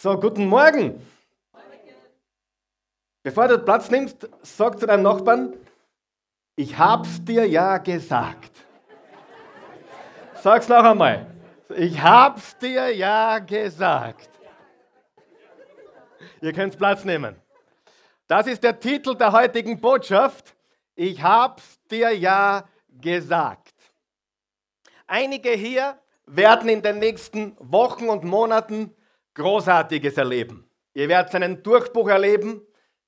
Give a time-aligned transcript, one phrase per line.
[0.00, 1.04] So, guten Morgen.
[3.24, 5.54] Bevor du Platz nimmst, sag zu deinem Nachbarn,
[6.54, 8.52] ich hab's dir ja gesagt.
[10.34, 11.26] Sag's noch einmal.
[11.76, 14.30] Ich hab's dir ja gesagt.
[16.42, 17.34] Ihr könnt Platz nehmen.
[18.28, 20.54] Das ist der Titel der heutigen Botschaft.
[20.94, 23.74] Ich hab's dir ja gesagt.
[25.08, 28.94] Einige hier werden in den nächsten Wochen und Monaten
[29.38, 30.68] Großartiges erleben.
[30.94, 32.60] Ihr werdet einen Durchbruch erleben.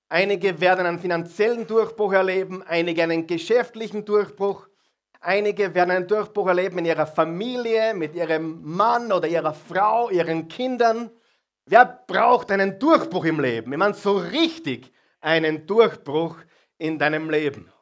[0.09, 4.67] Einige werden einen finanziellen Durchbruch erleben, einige einen geschäftlichen Durchbruch,
[5.21, 10.49] einige werden einen Durchbruch erleben in ihrer Familie, mit ihrem Mann oder ihrer Frau, ihren
[10.49, 11.11] Kindern.
[11.65, 13.73] Wer braucht einen Durchbruch im Leben?
[13.73, 16.37] Ich meine, so richtig einen Durchbruch
[16.77, 17.73] in deinem Leben.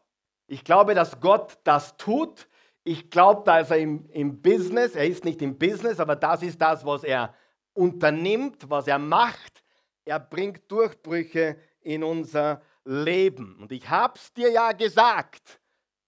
[0.48, 2.46] Ich glaube, dass Gott das tut.
[2.84, 6.60] Ich glaube, dass er im, im Business, er ist nicht im Business, aber das ist
[6.60, 7.34] das, was er
[7.78, 9.62] unternimmt, was er macht.
[10.04, 13.56] Er bringt Durchbrüche in unser Leben.
[13.60, 15.60] Und ich habe es dir ja gesagt.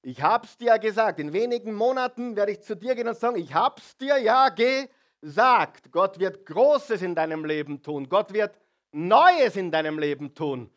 [0.02, 1.20] Ich habe es dir ja gesagt.
[1.20, 4.48] In wenigen Monaten werde ich zu dir gehen und sagen, ich habe es dir ja
[4.48, 5.92] gesagt.
[5.92, 8.08] Gott wird Großes in deinem Leben tun.
[8.08, 8.58] Gott wird
[8.92, 10.70] Neues in deinem Leben tun.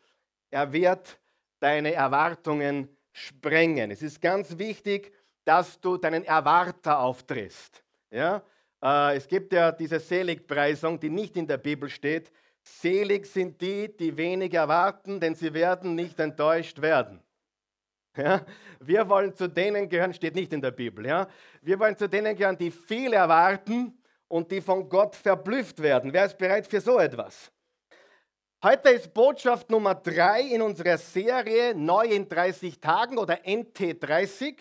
[0.50, 1.18] Er wird
[1.58, 3.90] deine Erwartungen sprengen.
[3.90, 5.12] Es ist ganz wichtig,
[5.44, 7.82] dass du deinen Erwarter auftrittst.
[8.10, 8.42] Ja?
[8.84, 12.30] Äh, es gibt ja diese Seligpreisung, die nicht in der Bibel steht.
[12.62, 17.20] Selig sind die, die wenig erwarten, denn sie werden nicht enttäuscht werden.
[18.16, 18.44] Ja?
[18.80, 21.06] Wir wollen zu denen gehören, steht nicht in der Bibel.
[21.06, 21.26] Ja?
[21.62, 26.12] Wir wollen zu denen gehören, die viel erwarten und die von Gott verblüfft werden.
[26.12, 27.50] Wer ist bereit für so etwas?
[28.62, 34.56] Heute ist Botschaft Nummer drei in unserer Serie Neu in 30 Tagen oder NT30.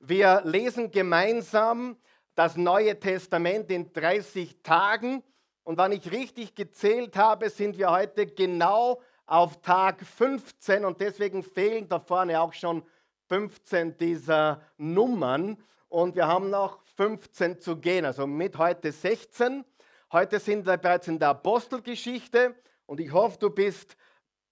[0.00, 1.96] Wir lesen gemeinsam
[2.34, 5.22] das Neue Testament in 30 Tagen.
[5.62, 11.42] Und wenn ich richtig gezählt habe, sind wir heute genau auf Tag 15 und deswegen
[11.42, 12.82] fehlen da vorne auch schon
[13.28, 15.56] 15 dieser Nummern.
[15.88, 19.64] Und wir haben noch 15 zu gehen, also mit heute 16.
[20.12, 22.54] Heute sind wir bereits in der Apostelgeschichte
[22.86, 23.96] und ich hoffe, du bist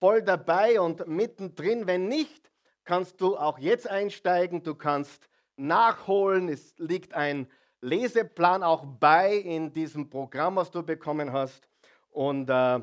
[0.00, 1.87] voll dabei und mittendrin.
[1.87, 2.50] Wenn nicht,
[2.84, 6.49] kannst du auch jetzt einsteigen, du kannst nachholen.
[6.49, 7.49] Es liegt ein
[7.82, 11.69] Leseplan auch bei in diesem Programm, was du bekommen hast.
[12.10, 12.81] Und äh,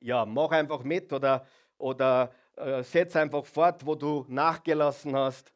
[0.00, 1.46] ja, mach einfach mit oder,
[1.76, 5.52] oder äh, setz einfach fort, wo du nachgelassen hast.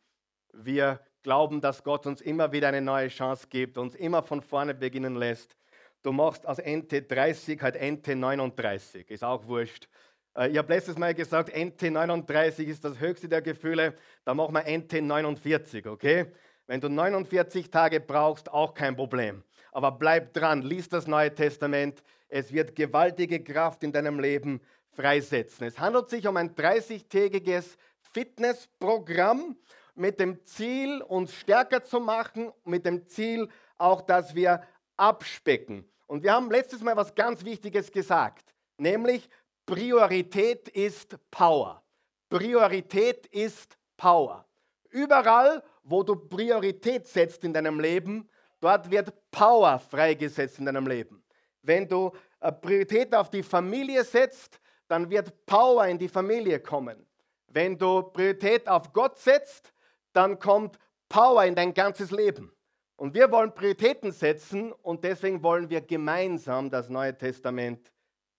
[0.53, 4.75] Wir glauben, dass Gott uns immer wieder eine neue Chance gibt, uns immer von vorne
[4.75, 5.56] beginnen lässt.
[6.03, 9.88] Du machst aus Ente 30 halt Ente 39, ist auch wurscht.
[10.37, 13.94] Äh, ich habe letztes Mal gesagt, Ente 39 ist das höchste der Gefühle,
[14.25, 16.27] da machen wir Ente 49, okay?
[16.66, 19.43] Wenn du 49 Tage brauchst, auch kein Problem.
[19.72, 22.03] Aber bleib dran, lies das Neue Testament.
[22.28, 24.60] Es wird gewaltige Kraft in deinem Leben
[24.93, 25.66] freisetzen.
[25.66, 27.77] Es handelt sich um ein 30-tägiges
[28.12, 29.56] Fitnessprogramm
[29.94, 33.48] mit dem Ziel, uns stärker zu machen, mit dem Ziel
[33.78, 34.62] auch, dass wir
[34.97, 35.88] abspecken.
[36.06, 39.28] Und wir haben letztes Mal was ganz Wichtiges gesagt, nämlich
[39.66, 41.83] Priorität ist Power.
[42.28, 44.47] Priorität ist Power.
[44.91, 48.28] Überall, wo du Priorität setzt in deinem Leben,
[48.60, 51.22] dort wird Power freigesetzt in deinem Leben.
[51.62, 57.06] Wenn du äh, Priorität auf die Familie setzt, dann wird Power in die Familie kommen.
[57.48, 59.72] Wenn du Priorität auf Gott setzt,
[60.12, 62.53] dann kommt Power in dein ganzes Leben.
[62.97, 67.92] Und wir wollen Prioritäten setzen und deswegen wollen wir gemeinsam das Neue Testament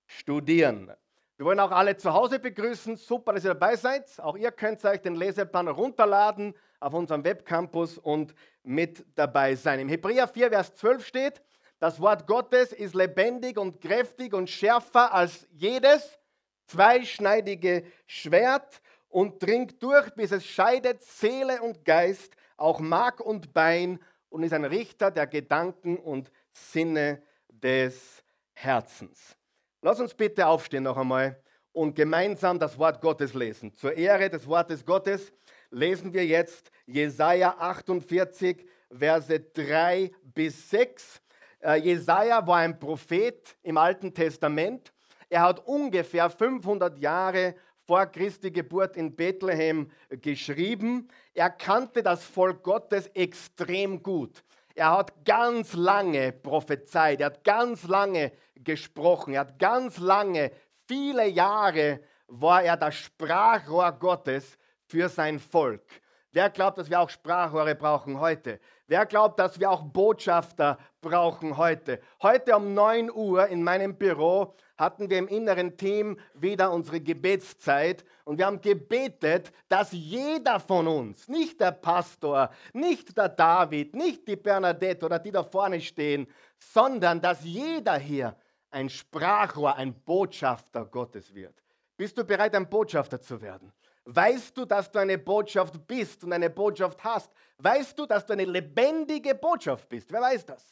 [0.06, 0.92] studieren.
[1.38, 2.96] Wir wollen auch alle zu Hause begrüßen.
[2.96, 4.20] Super, dass ihr dabei seid.
[4.20, 8.34] Auch ihr könnt euch den Leseplan runterladen auf unserem Webcampus und
[8.64, 9.80] mit dabei sein.
[9.80, 11.42] Im Hebräer 4, Vers 12 steht,
[11.80, 16.18] das Wort Gottes ist lebendig und kräftig und schärfer als jedes
[16.66, 24.00] zweischneidige Schwert und dringt durch, bis es scheidet Seele und Geist, auch Mark und Bein
[24.30, 28.24] und ist ein Richter der Gedanken und Sinne des
[28.54, 29.38] Herzens.
[29.82, 31.42] Lass uns bitte aufstehen noch einmal
[31.72, 33.74] und gemeinsam das Wort Gottes lesen.
[33.76, 35.32] Zur Ehre des Wortes Gottes
[35.72, 41.22] lesen wir jetzt Jesaja 48, Verse 3 bis 6.
[41.60, 44.94] Äh, Jesaja war ein Prophet im Alten Testament.
[45.30, 47.56] Er hat ungefähr 500 Jahre
[47.86, 51.08] vor Christi Geburt in Bethlehem geschrieben.
[51.34, 54.44] Er kannte das Volk Gottes extrem gut.
[54.76, 60.52] Er hat ganz lange prophezeit, er hat ganz lange gesprochen, er hat ganz lange,
[60.88, 64.58] viele Jahre war er das Sprachrohr Gottes
[64.88, 65.84] für sein Volk.
[66.32, 68.60] Wer glaubt, dass wir auch Sprachrohre brauchen heute?
[68.88, 72.00] Wer glaubt, dass wir auch Botschafter brauchen heute?
[72.22, 78.06] Heute um 9 Uhr in meinem Büro hatten wir im inneren Team wieder unsere Gebetszeit
[78.24, 84.28] und wir haben gebetet, dass jeder von uns, nicht der Pastor, nicht der David, nicht
[84.28, 88.36] die Bernadette oder die da vorne stehen, sondern dass jeder hier
[88.70, 91.64] ein Sprachrohr, ein Botschafter Gottes wird.
[91.96, 93.74] Bist du bereit, ein Botschafter zu werden?
[94.10, 97.30] Weißt du, dass du eine Botschaft bist und eine Botschaft hast?
[97.58, 100.10] Weißt du, dass du eine lebendige Botschaft bist?
[100.14, 100.66] Wer weiß das?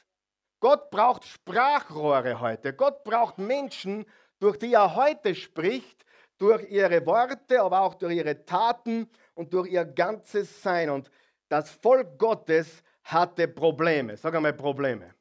[0.62, 2.72] Gott braucht Sprachrohre heute.
[2.72, 4.06] Gott braucht Menschen,
[4.40, 6.06] durch die er heute spricht,
[6.38, 10.90] durch ihre Worte, aber auch durch ihre Taten und durch ihr ganzes Sein.
[10.90, 11.12] Und
[11.50, 14.16] das Volk Gottes hatte Probleme.
[14.16, 15.14] Sag einmal Probleme.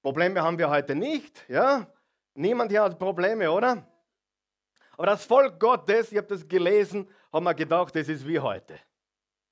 [0.00, 1.86] Probleme haben wir heute nicht, ja?
[2.32, 3.86] Niemand hier hat Probleme, oder?
[4.96, 8.78] Aber das Volk Gottes, ich habe das gelesen, haben wir gedacht, das ist wie heute.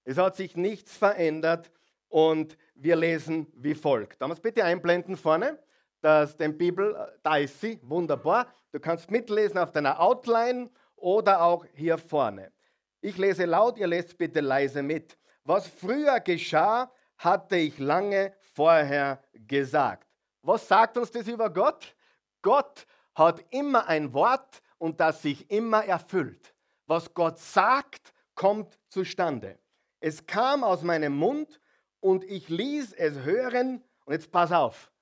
[0.05, 1.70] Es hat sich nichts verändert
[2.08, 4.20] und wir lesen wie folgt.
[4.20, 5.58] Damals bitte einblenden vorne,
[6.00, 8.46] dass den Bibel, da ist sie, wunderbar.
[8.73, 12.52] Du kannst mitlesen auf deiner Outline oder auch hier vorne.
[13.00, 15.19] Ich lese laut, ihr lest bitte leise mit.
[15.44, 20.06] Was früher geschah, hatte ich lange vorher gesagt.
[20.43, 21.94] Was sagt uns das über Gott?
[22.43, 26.55] Gott hat immer ein Wort, und das sich immer erfüllt.
[26.86, 29.58] Was Gott sagt, kommt zustande.
[30.00, 31.60] Es kam aus meinem Mund
[32.00, 34.92] und ich ließ es hören und jetzt pass auf.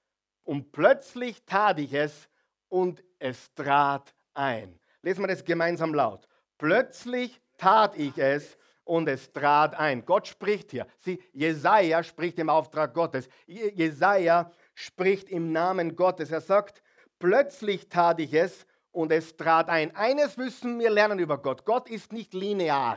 [0.44, 2.28] Und plötzlich tat ich es
[2.68, 4.78] und es trat ein.
[5.02, 6.26] Lesen wir das gemeinsam laut.
[6.58, 10.04] Plötzlich tat ich es und es trat ein.
[10.04, 10.86] Gott spricht hier.
[10.98, 13.28] Sie, Jesaja spricht im Auftrag Gottes.
[13.46, 16.30] Jesaja spricht im Namen Gottes.
[16.30, 16.82] Er sagt,
[17.18, 19.94] plötzlich tat ich es und es trat ein.
[19.96, 21.64] Eines müssen wir lernen über Gott.
[21.64, 22.96] Gott ist nicht linear.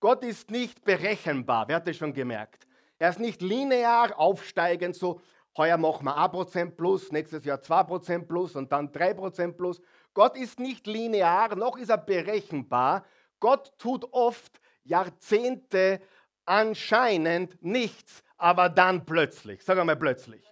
[0.00, 1.68] Gott ist nicht berechenbar.
[1.68, 2.66] Wer hat das schon gemerkt?
[2.98, 5.20] Er ist nicht linear aufsteigend, so
[5.56, 9.80] heuer machen wir 1% plus, nächstes Jahr 2% plus und dann 3% plus.
[10.14, 13.04] Gott ist nicht linear, noch ist er berechenbar.
[13.38, 16.00] Gott tut oft Jahrzehnte
[16.44, 19.62] anscheinend nichts, aber dann plötzlich.
[19.62, 20.44] Sag einmal plötzlich.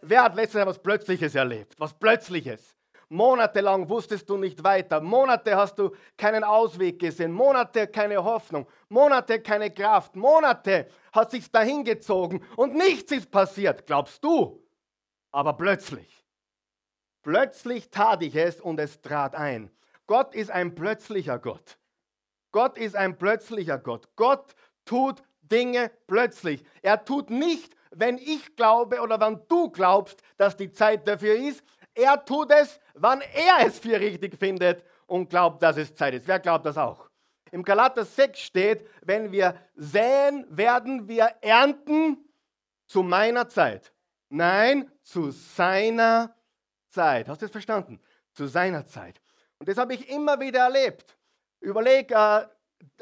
[0.00, 1.74] Wer hat letztes Jahr was Plötzliches erlebt?
[1.78, 2.76] Was Plötzliches?
[3.12, 5.02] Monatelang wusstest du nicht weiter.
[5.02, 7.30] Monate hast du keinen Ausweg gesehen.
[7.30, 8.66] Monate keine Hoffnung.
[8.88, 10.16] Monate keine Kraft.
[10.16, 13.84] Monate hat sich dahingezogen und nichts ist passiert.
[13.84, 14.66] Glaubst du?
[15.30, 16.24] Aber plötzlich.
[17.22, 19.70] Plötzlich tat ich es und es trat ein.
[20.06, 21.76] Gott ist ein plötzlicher Gott.
[22.50, 24.08] Gott ist ein plötzlicher Gott.
[24.16, 24.54] Gott
[24.86, 26.64] tut Dinge plötzlich.
[26.80, 31.62] Er tut nicht, wenn ich glaube oder wenn du glaubst, dass die Zeit dafür ist.
[31.94, 36.26] Er tut es, wann er es für richtig findet und glaubt, dass es Zeit ist.
[36.26, 37.08] Wer glaubt das auch?
[37.50, 42.16] Im Galater 6 steht, wenn wir säen, werden wir ernten
[42.86, 43.92] zu meiner Zeit.
[44.30, 46.34] Nein, zu seiner
[46.88, 47.28] Zeit.
[47.28, 48.00] Hast du das verstanden?
[48.32, 49.20] Zu seiner Zeit.
[49.58, 51.18] Und das habe ich immer wieder erlebt.
[51.60, 52.46] Überleg, äh,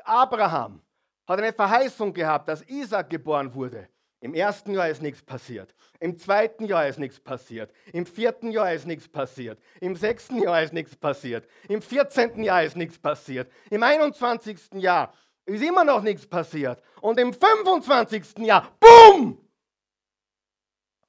[0.03, 0.83] Abraham
[1.27, 3.89] hat eine Verheißung gehabt, dass Isaac geboren wurde.
[4.21, 5.75] Im ersten Jahr ist nichts passiert.
[5.99, 7.73] Im zweiten Jahr ist nichts passiert.
[7.93, 9.59] Im vierten Jahr ist nichts passiert.
[9.81, 11.49] Im sechsten Jahr ist nichts passiert.
[11.69, 13.51] Im vierzehnten Jahr ist nichts passiert.
[13.71, 14.75] Im 21.
[14.75, 15.15] Jahr
[15.47, 16.83] ist immer noch nichts passiert.
[17.01, 18.39] Und im 25.
[18.39, 19.39] Jahr, BUM!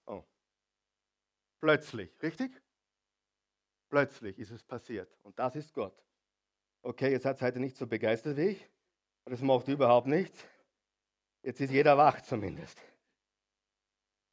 [0.06, 0.24] Oh.
[1.60, 2.52] Plötzlich, richtig?
[3.90, 5.14] Plötzlich ist es passiert.
[5.24, 6.02] Und das ist Gott.
[6.82, 8.70] Okay, jetzt seid ihr heute nicht so begeistert wie ich.
[9.26, 10.46] Das macht überhaupt nichts.
[11.44, 12.80] Jetzt ist jeder wach zumindest.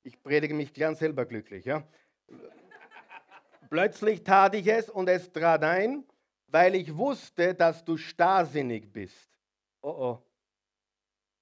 [0.02, 1.64] Ich predige mich gern selber glücklich.
[1.64, 1.86] Ja?
[3.68, 6.04] Plötzlich tat ich es und es trat ein,
[6.46, 9.28] weil ich wusste, dass du starrsinnig bist.
[9.82, 10.22] Oh oh.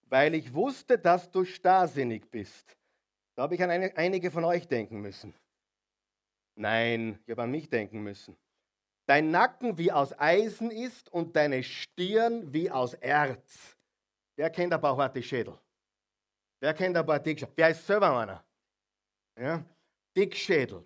[0.09, 2.77] Weil ich wusste, dass du starrsinnig bist.
[3.35, 5.35] Da habe ich an eine, einige von euch denken müssen.
[6.55, 8.37] Nein, ich habe an mich denken müssen.
[9.07, 13.77] Dein Nacken wie aus Eisen ist und deine Stirn wie aus Erz.
[14.35, 15.59] Wer kennt ein paar harte Schädel?
[16.61, 17.53] Wer kennt ein paar Dickschädel?
[17.57, 18.45] Wer ist selber einer?
[19.39, 19.65] Ja?
[20.17, 20.85] Dickschädel.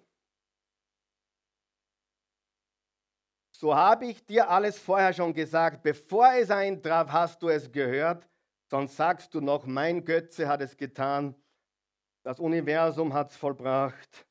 [3.53, 5.83] So habe ich dir alles vorher schon gesagt.
[5.83, 8.27] Bevor es eintraf, hast du es gehört.
[8.71, 11.35] Sonst sagst du noch, mein Götze hat es getan.
[12.23, 14.27] Das Universum hat es vollbracht.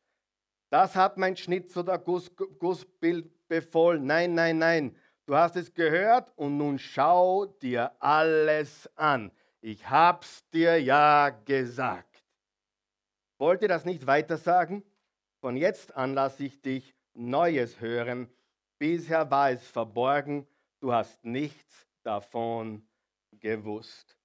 [0.72, 4.06] Das hat mein Schnitz oder Guss, Gussbild befohlen.
[4.06, 4.96] Nein, nein, nein.
[5.26, 9.32] Du hast es gehört und nun schau dir alles an.
[9.62, 12.09] Ich hab's dir ja gesagt.
[13.40, 14.84] Wollt ihr das nicht weiter sagen?
[15.40, 18.30] Von jetzt an lasse ich dich Neues hören.
[18.78, 20.46] Bisher war es verborgen,
[20.82, 22.86] du hast nichts davon
[23.32, 24.18] gewusst.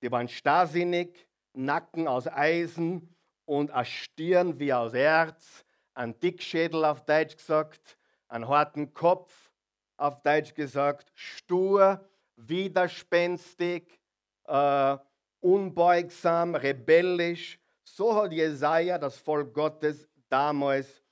[0.00, 3.14] Sie waren starrsinnig, Nacken aus Eisen
[3.46, 7.96] und eine Stirn wie aus Erz, ein Dickschädel auf Deutsch gesagt,
[8.28, 9.50] einen harten Kopf
[9.96, 12.06] auf Deutsch gesagt, stur,
[12.36, 13.98] widerspenstig,
[14.44, 14.96] äh,
[15.40, 17.58] unbeugsam, rebellisch.
[17.94, 21.02] So hat Jesaja das Volk Gottes damals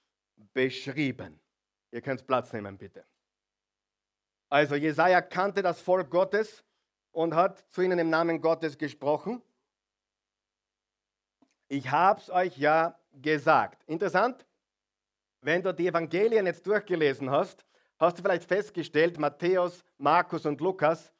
[0.54, 1.38] beschrieben.
[1.90, 3.04] Ihr könnt Platz nehmen, bitte.
[4.48, 6.64] Also Jesaja kannte das Volk Gottes
[7.12, 9.42] und hat zu ihnen im Namen Gottes gesprochen.
[11.68, 13.84] Ich habe es euch ja gesagt.
[13.84, 14.46] Interessant,
[15.42, 17.62] wenn du die Evangelien jetzt durchgelesen hast,
[17.98, 21.12] hast du vielleicht festgestellt, Matthäus, Markus und Lukas,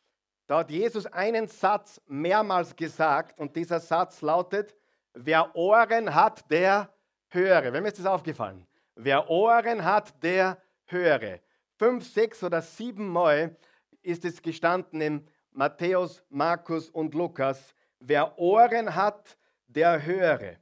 [0.46, 4.74] da hat Jesus einen Satz mehrmals gesagt und dieser Satz lautet,
[5.14, 6.92] wer Ohren hat, der
[7.28, 7.72] höre.
[7.72, 8.66] Wem ist das aufgefallen?
[8.94, 11.40] Wer Ohren hat, der höre.
[11.76, 13.56] Fünf, sechs oder sieben Mal
[14.02, 17.74] ist es gestanden in Matthäus, Markus und Lukas.
[17.98, 19.36] Wer Ohren hat,
[19.66, 20.56] der höre.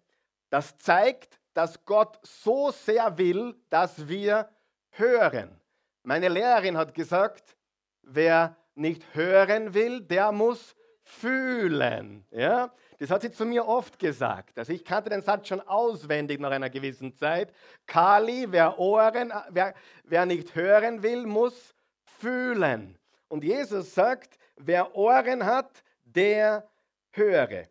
[0.51, 4.49] Das zeigt, dass Gott so sehr will, dass wir
[4.91, 5.61] hören.
[6.03, 7.57] Meine Lehrerin hat gesagt,
[8.03, 12.25] wer nicht hören will, der muss fühlen.
[12.31, 12.73] Ja?
[12.99, 14.59] Das hat sie zu mir oft gesagt.
[14.59, 17.53] Also ich kannte den Satz schon auswendig nach einer gewissen Zeit.
[17.87, 19.75] Kali, wer, Ohren, wer,
[20.05, 21.75] wer nicht hören will, muss
[22.19, 22.99] fühlen.
[23.29, 26.69] Und Jesus sagt, wer Ohren hat, der
[27.13, 27.69] höre.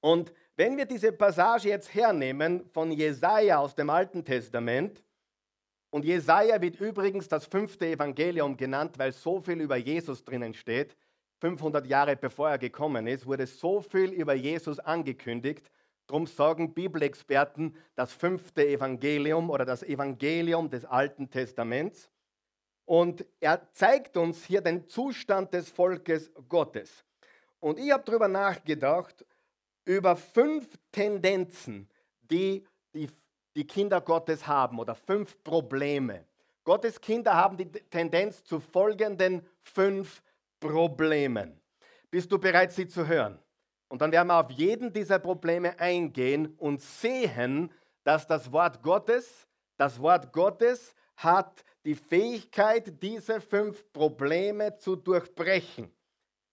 [0.00, 5.02] Und wenn wir diese Passage jetzt hernehmen von Jesaja aus dem Alten Testament,
[5.92, 10.96] und Jesaja wird übrigens das fünfte Evangelium genannt, weil so viel über Jesus drinnen steht.
[11.42, 15.68] 500 Jahre bevor er gekommen ist, wurde so viel über Jesus angekündigt.
[16.06, 22.08] Darum sagen Bibelexperten das fünfte Evangelium oder das Evangelium des Alten Testaments.
[22.84, 27.04] Und er zeigt uns hier den Zustand des Volkes Gottes.
[27.58, 29.26] Und ich habe darüber nachgedacht,
[29.84, 31.88] über fünf Tendenzen,
[32.30, 33.08] die die
[33.56, 36.24] die Kinder Gottes haben oder fünf Probleme.
[36.62, 40.22] Gottes Kinder haben die Tendenz zu folgenden fünf
[40.62, 41.60] Problemen.
[42.08, 43.36] Bist du bereit, sie zu hören?
[43.88, 47.70] Und dann werden wir auf jeden dieser Probleme eingehen und sehen,
[48.04, 55.92] dass das Wort Gottes, das Wort Gottes hat die Fähigkeit, diese fünf Probleme zu durchbrechen.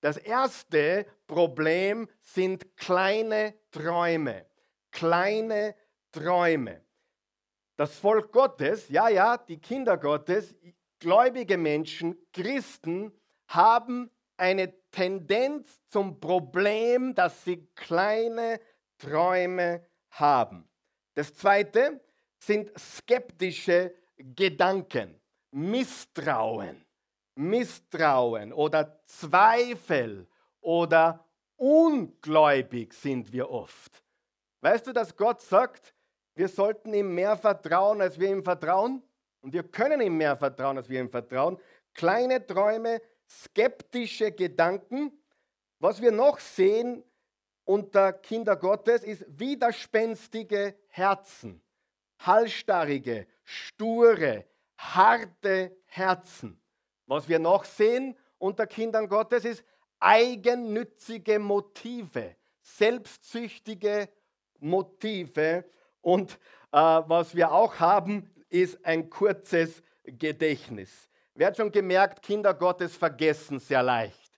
[0.01, 4.47] Das erste Problem sind kleine Träume.
[4.91, 5.75] Kleine
[6.11, 6.81] Träume.
[7.75, 10.55] Das Volk Gottes, ja, ja, die Kinder Gottes,
[10.99, 13.13] gläubige Menschen, Christen
[13.49, 18.59] haben eine Tendenz zum Problem, dass sie kleine
[18.97, 20.67] Träume haben.
[21.15, 21.99] Das zweite
[22.39, 25.19] sind skeptische Gedanken,
[25.51, 26.85] Misstrauen,
[27.35, 30.27] Misstrauen oder Zweifel
[30.61, 31.25] oder
[31.55, 34.03] ungläubig sind wir oft.
[34.61, 35.93] Weißt du, dass Gott sagt,
[36.35, 39.03] wir sollten ihm mehr vertrauen, als wir ihm vertrauen.
[39.41, 41.57] Und wir können ihm mehr vertrauen, als wir ihm vertrauen.
[41.93, 45.11] Kleine Träume, skeptische Gedanken.
[45.79, 47.03] Was wir noch sehen
[47.63, 51.61] unter Kinder Gottes ist widerspenstige Herzen,
[52.19, 54.45] halsstarrige, sture,
[54.77, 56.59] harte Herzen.
[57.05, 59.63] Was wir noch sehen unter Kindern Gottes ist
[59.99, 64.09] eigennützige Motive, selbstsüchtige
[64.59, 65.65] Motive
[66.01, 66.39] und
[66.71, 71.08] äh, was wir auch haben, ist ein kurzes Gedächtnis.
[71.39, 74.29] Wer hat schon gemerkt, Kinder Gottes vergessen sehr leicht.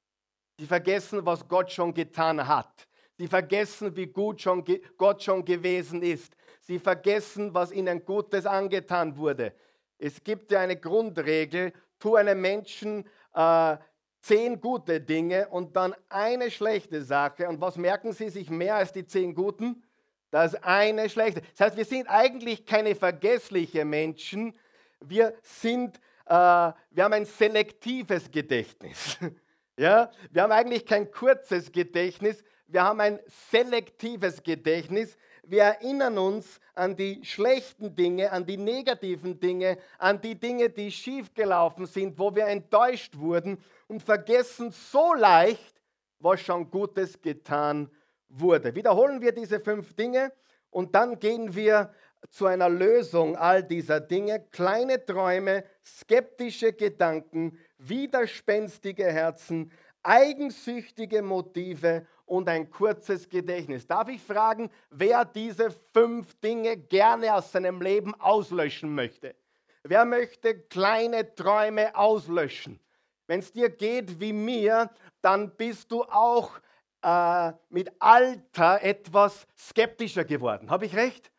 [0.60, 2.88] Die vergessen, was Gott schon getan hat.
[3.18, 4.64] Sie vergessen, wie gut schon
[5.00, 6.36] Gott schon gewesen ist.
[6.60, 9.56] Sie vergessen, was ihnen Gutes angetan wurde.
[9.98, 13.78] Es gibt ja eine Grundregel, tu einem Menschen äh,
[14.22, 17.50] zehn gute Dinge und dann eine schlechte Sache.
[17.50, 19.84] Und was merken sie sich mehr als die zehn guten?
[20.30, 21.42] Das eine schlechte.
[21.58, 24.54] Das heißt, wir sind eigentlich keine vergesslichen Menschen.
[25.00, 29.18] Wir sind, äh, wir haben ein selektives Gedächtnis.
[29.78, 30.12] ja?
[30.32, 32.44] Wir haben eigentlich kein kurzes Gedächtnis.
[32.68, 35.18] Wir haben ein selektives Gedächtnis.
[35.44, 40.92] Wir erinnern uns an die schlechten Dinge, an die negativen Dinge, an die Dinge, die
[40.92, 45.82] schiefgelaufen sind, wo wir enttäuscht wurden und vergessen so leicht,
[46.20, 48.02] was schon Gutes getan wurde
[48.34, 48.76] wurde.
[48.76, 50.32] Wiederholen wir diese fünf Dinge
[50.70, 51.94] und dann gehen wir
[52.30, 54.46] zu einer Lösung all dieser Dinge.
[54.52, 59.72] Kleine Träume, skeptische Gedanken, widerspenstige Herzen,
[60.04, 63.88] eigensüchtige Motive und ein kurzes Gedächtnis.
[63.88, 69.36] Darf ich fragen, wer diese fünf Dinge gerne aus seinem Leben auslöschen möchte?
[69.84, 72.80] Wer möchte kleine Träume auslöschen?
[73.28, 74.90] Wenn es dir geht wie mir,
[75.22, 76.60] dann bist du auch
[77.02, 80.70] äh, mit Alter etwas skeptischer geworden.
[80.70, 81.32] Habe ich recht?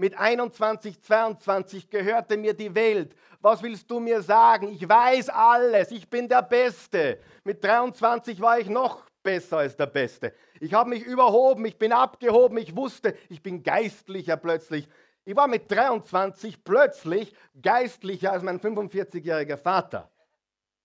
[0.00, 3.14] Mit 21, 22 gehörte mir die Welt.
[3.42, 4.68] Was willst du mir sagen?
[4.72, 5.90] Ich weiß alles.
[5.90, 7.18] Ich bin der Beste.
[7.44, 10.32] Mit 23 war ich noch besser als der Beste.
[10.58, 11.66] Ich habe mich überhoben.
[11.66, 12.56] Ich bin abgehoben.
[12.56, 14.88] Ich wusste, ich bin geistlicher plötzlich.
[15.26, 20.10] Ich war mit 23 plötzlich geistlicher als mein 45-jähriger Vater.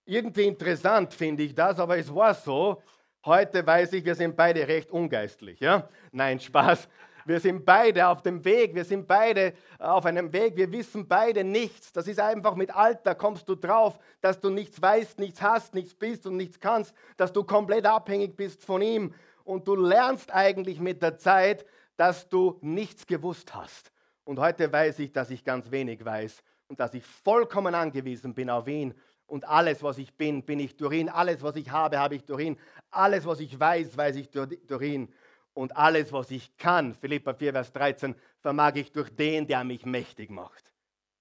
[0.04, 2.84] Irgendwie interessant finde ich das, aber es war so.
[3.24, 5.62] Heute weiß ich, wir sind beide recht ungeistlich.
[5.62, 5.88] Ja?
[6.12, 6.90] Nein, Spaß.
[7.28, 11.44] Wir sind beide auf dem Weg, wir sind beide auf einem Weg, wir wissen beide
[11.44, 11.92] nichts.
[11.92, 15.96] Das ist einfach mit Alter, kommst du drauf, dass du nichts weißt, nichts hast, nichts
[15.96, 19.12] bist und nichts kannst, dass du komplett abhängig bist von ihm.
[19.44, 21.66] Und du lernst eigentlich mit der Zeit,
[21.98, 23.92] dass du nichts gewusst hast.
[24.24, 28.52] Und heute weiß ich, dass ich ganz wenig weiß und dass ich vollkommen angewiesen bin
[28.52, 28.94] auf ihn
[29.28, 31.10] und alles, was ich bin, bin ich durch ihn.
[31.10, 32.58] Alles, was ich habe, habe ich durch ihn.
[32.92, 35.12] Alles, was ich weiß, weiß ich durch ihn.
[35.56, 39.86] Und alles, was ich kann, Philippa 4, Vers 13, vermag ich durch den, der mich
[39.86, 40.74] mächtig macht.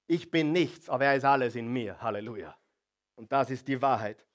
[0.09, 2.01] Ich bin nichts, aber er ist alles in mir.
[2.03, 2.55] Halleluja.
[3.15, 4.27] Und das ist die Wahrheit.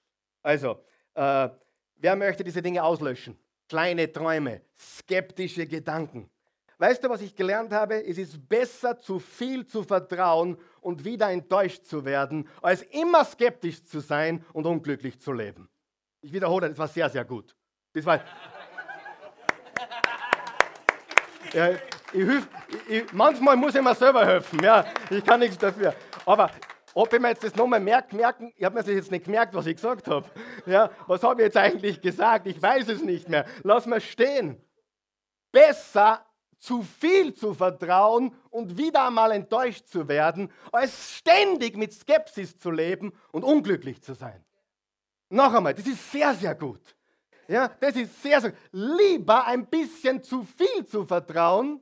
[0.41, 0.83] Also,
[1.15, 1.49] äh,
[1.97, 3.37] wer möchte diese Dinge auslöschen?
[3.67, 6.29] Kleine Träume, skeptische Gedanken.
[6.77, 8.01] Weißt du, was ich gelernt habe?
[8.05, 13.83] Es ist besser, zu viel zu vertrauen und wieder enttäuscht zu werden, als immer skeptisch
[13.83, 15.69] zu sein und unglücklich zu leben.
[16.21, 17.53] Ich wiederhole, das war sehr, sehr gut.
[17.91, 18.23] Das war.
[21.53, 21.79] Ja, ich
[22.13, 22.47] hilf,
[22.87, 24.61] ich, manchmal muss ich mir selber helfen.
[24.63, 25.93] Ja, ich kann nichts dafür.
[26.25, 26.51] Aber
[26.93, 29.53] ob ich mir jetzt das nochmal merke, merken, ich habe mir das jetzt nicht gemerkt,
[29.53, 30.29] was ich gesagt habe.
[30.65, 32.47] Ja, was habe ich jetzt eigentlich gesagt?
[32.47, 33.45] Ich weiß es nicht mehr.
[33.63, 34.61] Lass mal stehen.
[35.51, 36.25] Besser
[36.59, 42.69] zu viel zu vertrauen und wieder einmal enttäuscht zu werden, als ständig mit Skepsis zu
[42.69, 44.43] leben und unglücklich zu sein.
[45.29, 46.95] Noch einmal, das ist sehr, sehr gut.
[47.49, 48.53] Ja, das ist sehr, sehr.
[48.71, 51.81] Lieber ein bisschen zu viel zu vertrauen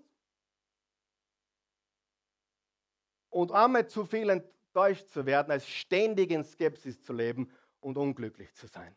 [3.29, 8.53] und einmal zu viel enttäuscht zu werden, als ständig in Skepsis zu leben und unglücklich
[8.53, 8.95] zu sein.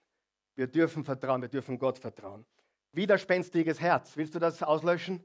[0.55, 2.47] Wir dürfen vertrauen, wir dürfen Gott vertrauen.
[2.92, 5.25] Widerspenstiges Herz, willst du das auslöschen?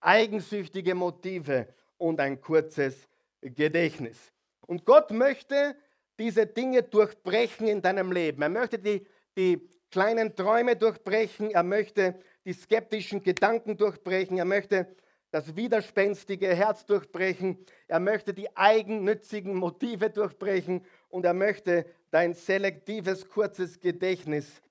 [0.00, 3.08] eigensüchtige Motive und ein kurzes
[3.40, 4.32] Gedächtnis.
[4.66, 5.76] Und Gott möchte
[6.18, 8.42] diese Dinge durchbrechen in deinem Leben.
[8.42, 11.50] Er möchte die, die kleinen Träume durchbrechen.
[11.50, 14.38] Er möchte die skeptischen Gedanken durchbrechen.
[14.38, 14.96] Er möchte
[15.30, 17.64] das widerspenstige Herz durchbrechen.
[17.88, 20.84] Er möchte die eigennützigen Motive durchbrechen.
[21.08, 24.62] Und er möchte dein selektives, kurzes Gedächtnis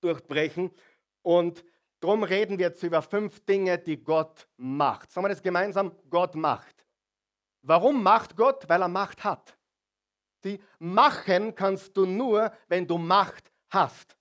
[0.00, 0.70] durchbrechen.
[1.22, 1.64] Und
[2.00, 5.12] Darum reden wir jetzt über fünf Dinge, die Gott macht.
[5.12, 5.94] Sagen wir das gemeinsam?
[6.08, 6.86] Gott macht.
[7.62, 8.66] Warum macht Gott?
[8.68, 9.56] Weil er Macht hat.
[10.44, 14.16] Die machen kannst du nur, wenn du Macht hast.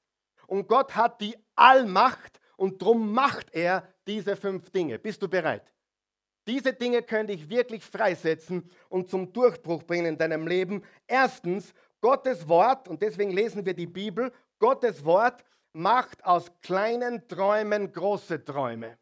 [0.49, 4.97] Und Gott hat die Allmacht und darum macht er diese fünf Dinge.
[4.97, 5.71] Bist du bereit?
[6.47, 10.83] Diese Dinge können dich wirklich freisetzen und zum Durchbruch bringen in deinem Leben.
[11.05, 17.91] Erstens, Gottes Wort, und deswegen lesen wir die Bibel, Gottes Wort macht aus kleinen Träumen
[17.91, 18.97] große Träume.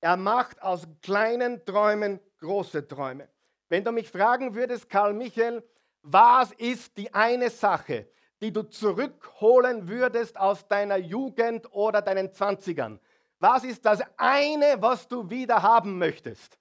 [0.00, 3.28] Er macht aus kleinen Träumen große Träume.
[3.68, 5.62] Wenn du mich fragen würdest, Karl Michael,
[6.02, 8.08] was ist die eine Sache,
[8.42, 12.98] die du zurückholen würdest aus deiner Jugend oder deinen Zwanzigern?
[13.38, 16.58] Was ist das eine, was du wieder haben möchtest?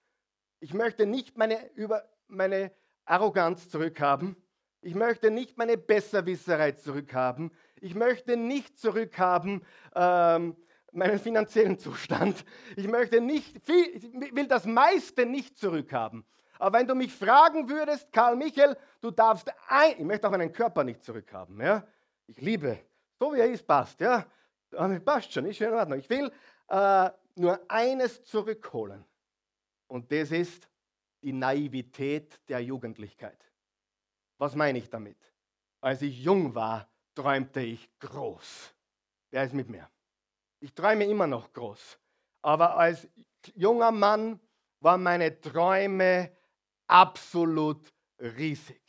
[0.59, 2.71] Ich möchte nicht meine, über, meine
[3.05, 4.35] Arroganz zurückhaben.
[4.81, 7.51] Ich möchte nicht meine Besserwisserei zurückhaben.
[7.81, 9.65] Ich möchte nicht zurückhaben
[9.95, 10.55] ähm,
[10.91, 12.45] meinen finanziellen Zustand.
[12.75, 14.01] Ich möchte nicht viel,
[14.35, 16.25] will das meiste nicht zurückhaben.
[16.61, 20.53] Aber wenn du mich fragen würdest, Karl Michael, du darfst ein, ich möchte auch meinen
[20.53, 21.59] Körper nicht zurückhaben.
[21.59, 21.87] Ja?
[22.27, 22.77] Ich liebe,
[23.17, 23.99] so wie er ist, passt.
[23.99, 24.27] Ja?
[25.03, 25.97] Passt schon, ist schon in Ordnung.
[25.97, 26.31] Ich will
[26.67, 29.03] äh, nur eines zurückholen.
[29.87, 30.69] Und das ist
[31.23, 33.43] die Naivität der Jugendlichkeit.
[34.37, 35.17] Was meine ich damit?
[35.81, 38.71] Als ich jung war, träumte ich groß.
[39.31, 39.89] Wer ist mit mir?
[40.59, 41.97] Ich träume immer noch groß.
[42.43, 43.07] Aber als
[43.55, 44.39] junger Mann
[44.79, 46.31] waren meine Träume
[46.91, 48.81] absolut riesig.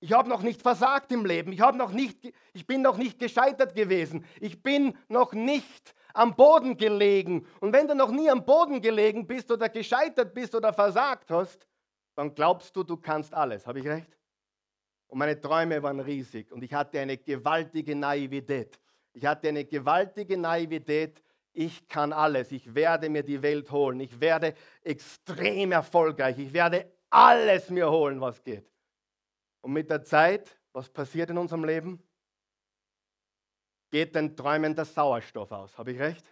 [0.00, 1.52] Ich habe noch nicht versagt im Leben.
[1.52, 4.24] Ich, noch nicht, ich bin noch nicht gescheitert gewesen.
[4.40, 7.46] Ich bin noch nicht am Boden gelegen.
[7.60, 11.66] Und wenn du noch nie am Boden gelegen bist oder gescheitert bist oder versagt hast,
[12.14, 13.66] dann glaubst du, du kannst alles.
[13.66, 14.16] Habe ich recht?
[15.08, 18.78] Und meine Träume waren riesig und ich hatte eine gewaltige Naivität.
[19.12, 21.22] Ich hatte eine gewaltige Naivität.
[21.52, 22.52] Ich kann alles.
[22.52, 24.00] Ich werde mir die Welt holen.
[24.00, 26.38] Ich werde extrem erfolgreich.
[26.38, 28.70] Ich werde alles mir holen, was geht.
[29.60, 32.02] Und mit der Zeit, was passiert in unserem Leben?
[33.90, 35.76] Geht den Träumen der Sauerstoff aus.
[35.78, 36.24] Habe ich recht?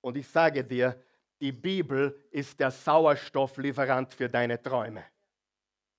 [0.00, 1.00] Und ich sage dir,
[1.40, 5.04] die Bibel ist der Sauerstofflieferant für deine Träume.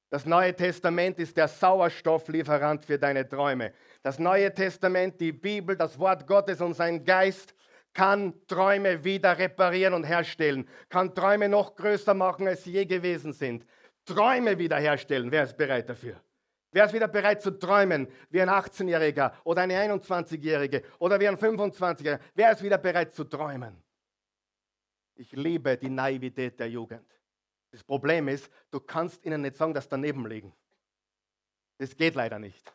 [0.10, 3.74] Das Neue Testament ist der Sauerstofflieferant für deine Träume.
[4.04, 7.56] Das Neue Testament, die Bibel, das Wort Gottes und sein Geist
[7.94, 13.34] kann Träume wieder reparieren und herstellen, kann Träume noch größer machen, als sie je gewesen
[13.34, 13.66] sind.
[14.06, 15.32] Träume wiederherstellen.
[15.32, 16.22] Wer ist bereit dafür?
[16.72, 21.38] Wer ist wieder bereit zu träumen, wie ein 18-Jähriger oder eine 21-Jährige oder wie ein
[21.38, 22.20] 25-Jähriger?
[22.34, 23.82] Wer ist wieder bereit zu träumen?
[25.16, 27.06] Ich liebe die Naivität der Jugend.
[27.70, 30.52] Das Problem ist, du kannst ihnen nicht sagen, dass daneben liegen.
[31.78, 32.74] Das geht leider nicht.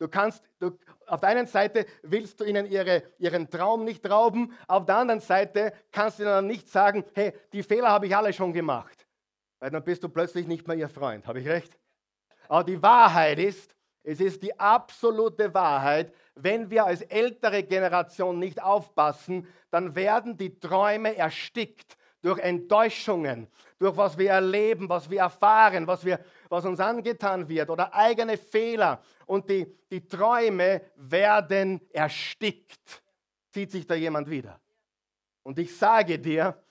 [0.00, 4.56] Du kannst, du, auf der einen Seite willst du ihnen ihre, ihren Traum nicht rauben,
[4.66, 8.32] auf der anderen Seite kannst du ihnen nicht sagen, hey, die Fehler habe ich alle
[8.32, 9.06] schon gemacht.
[9.58, 11.26] Weil dann bist du plötzlich nicht mehr ihr Freund.
[11.26, 11.78] Habe ich recht?
[12.48, 18.62] Aber die Wahrheit ist, es ist die absolute Wahrheit, wenn wir als ältere Generation nicht
[18.62, 25.86] aufpassen, dann werden die Träume erstickt durch Enttäuschungen, durch was wir erleben, was wir erfahren,
[25.86, 29.00] was, wir, was uns angetan wird oder eigene Fehler.
[29.24, 33.02] Und die, die Träume werden erstickt.
[33.50, 34.60] Zieht sich da jemand wieder?
[35.42, 36.62] Und ich sage dir,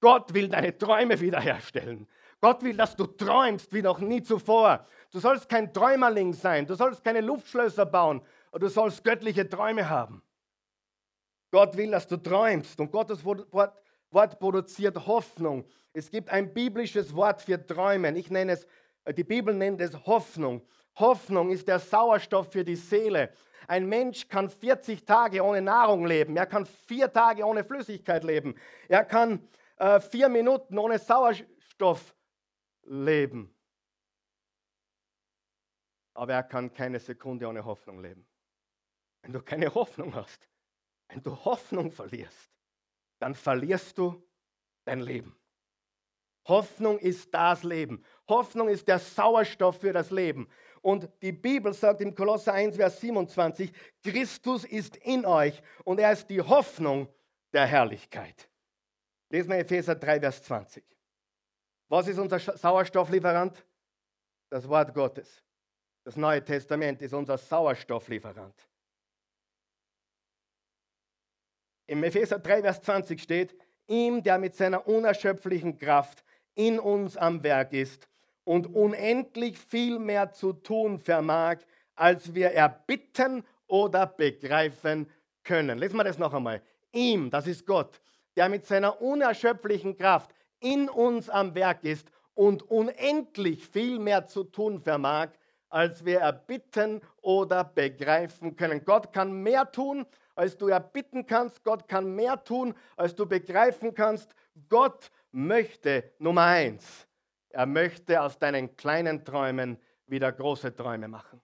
[0.00, 2.08] Gott will deine Träume wiederherstellen.
[2.40, 4.86] Gott will, dass du träumst wie noch nie zuvor.
[5.10, 6.66] Du sollst kein Träumerling sein.
[6.66, 8.22] Du sollst keine Luftschlösser bauen.
[8.52, 10.22] Du sollst göttliche Träume haben.
[11.50, 12.80] Gott will, dass du träumst.
[12.80, 13.46] Und Gottes Wort
[14.10, 15.64] Wort produziert Hoffnung.
[15.92, 18.16] Es gibt ein biblisches Wort für Träumen.
[18.16, 18.66] Ich nenne es,
[19.12, 20.66] die Bibel nennt es Hoffnung.
[20.96, 23.32] Hoffnung ist der Sauerstoff für die Seele.
[23.68, 26.36] Ein Mensch kann 40 Tage ohne Nahrung leben.
[26.36, 28.54] Er kann vier Tage ohne Flüssigkeit leben.
[28.88, 32.14] Er kann äh, vier Minuten ohne Sauerstoff
[32.84, 33.52] leben.
[36.14, 38.26] Aber er kann keine Sekunde ohne Hoffnung leben.
[39.22, 40.48] Wenn du keine Hoffnung hast,
[41.08, 42.50] wenn du Hoffnung verlierst,
[43.18, 44.26] dann verlierst du
[44.84, 45.36] dein Leben.
[46.48, 48.04] Hoffnung ist das Leben.
[48.28, 50.48] Hoffnung ist der Sauerstoff für das Leben.
[50.82, 56.12] Und die Bibel sagt im Kolosser 1, Vers 27, Christus ist in euch und er
[56.12, 57.08] ist die Hoffnung
[57.52, 58.48] der Herrlichkeit.
[59.30, 60.84] Lesen wir Epheser 3, Vers 20.
[61.88, 63.64] Was ist unser Sauerstofflieferant?
[64.48, 65.42] Das Wort Gottes.
[66.04, 68.54] Das Neue Testament ist unser Sauerstofflieferant.
[71.88, 73.56] Im Epheser 3, Vers 20 steht,
[73.88, 76.24] ihm, der mit seiner unerschöpflichen Kraft
[76.56, 78.08] in uns am Werk ist
[78.42, 81.58] und unendlich viel mehr zu tun vermag,
[81.94, 85.08] als wir erbitten oder begreifen
[85.44, 85.78] können.
[85.78, 86.60] Lesen wir das noch einmal.
[86.92, 88.00] Ihm, das ist Gott,
[88.34, 94.44] der mit seiner unerschöpflichen Kraft in uns am Werk ist und unendlich viel mehr zu
[94.44, 95.28] tun vermag,
[95.68, 98.84] als wir erbitten oder begreifen können.
[98.84, 101.64] Gott kann mehr tun, als du erbitten kannst.
[101.64, 104.34] Gott kann mehr tun, als du begreifen kannst.
[104.68, 107.06] Gott möchte Nummer eins.
[107.50, 111.42] Er möchte aus deinen kleinen Träumen wieder große Träume machen.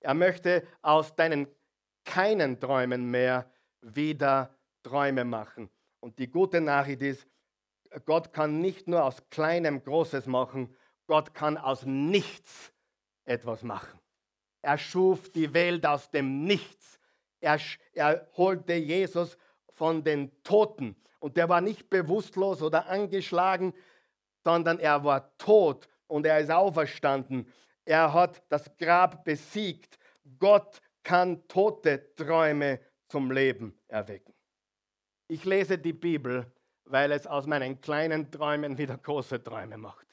[0.00, 1.46] Er möchte aus deinen
[2.04, 3.50] keinen Träumen mehr
[3.82, 5.68] wieder Träume machen.
[6.00, 7.26] Und die gute Nachricht ist,
[8.06, 10.74] Gott kann nicht nur aus kleinem Großes machen,
[11.06, 12.72] Gott kann aus nichts
[13.24, 14.00] etwas machen.
[14.62, 16.98] Er schuf die Welt aus dem Nichts.
[17.40, 17.60] Er,
[17.92, 19.36] er holte Jesus
[19.76, 20.96] von den Toten.
[21.20, 23.72] Und der war nicht bewusstlos oder angeschlagen,
[24.44, 27.46] sondern er war tot und er ist auferstanden.
[27.84, 29.98] Er hat das Grab besiegt.
[30.38, 34.34] Gott kann tote Träume zum Leben erwecken.
[35.28, 36.46] Ich lese die Bibel,
[36.84, 40.06] weil es aus meinen kleinen Träumen wieder große Träume macht.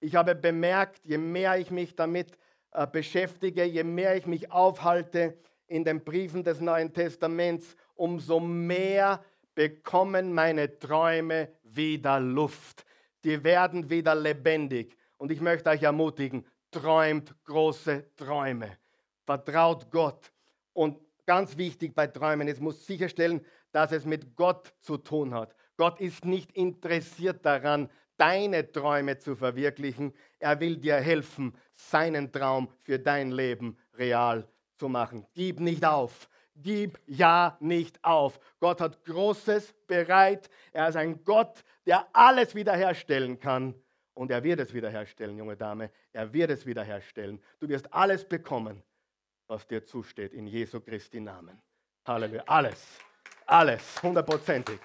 [0.00, 2.36] Ich habe bemerkt, je mehr ich mich damit
[2.72, 9.24] äh, beschäftige, je mehr ich mich aufhalte, in den Briefen des Neuen Testaments, umso mehr
[9.54, 12.84] bekommen meine Träume wieder Luft.
[13.24, 14.96] Die werden wieder lebendig.
[15.16, 18.78] Und ich möchte euch ermutigen, träumt große Träume.
[19.24, 20.32] Vertraut Gott.
[20.72, 25.54] Und ganz wichtig bei Träumen, es muss sicherstellen, dass es mit Gott zu tun hat.
[25.76, 30.12] Gott ist nicht interessiert daran, deine Träume zu verwirklichen.
[30.38, 35.26] Er will dir helfen, seinen Traum für dein Leben real zu machen.
[35.34, 36.28] Gib nicht auf.
[36.56, 38.38] Gib ja nicht auf.
[38.60, 40.48] Gott hat Großes bereit.
[40.72, 43.74] Er ist ein Gott, der alles wiederherstellen kann.
[44.14, 45.90] Und er wird es wiederherstellen, junge Dame.
[46.12, 47.42] Er wird es wiederherstellen.
[47.58, 48.82] Du wirst alles bekommen,
[49.48, 51.60] was dir zusteht, in Jesu Christi Namen.
[52.06, 52.44] Halleluja.
[52.46, 52.98] Alles.
[53.46, 54.02] Alles.
[54.02, 54.78] Hundertprozentig.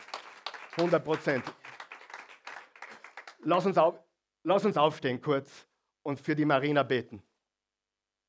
[0.78, 1.54] Hundertprozentig.
[3.44, 4.00] Lass uns, auf,
[4.44, 5.68] lass uns aufstehen kurz
[6.02, 7.22] und für die Marina beten.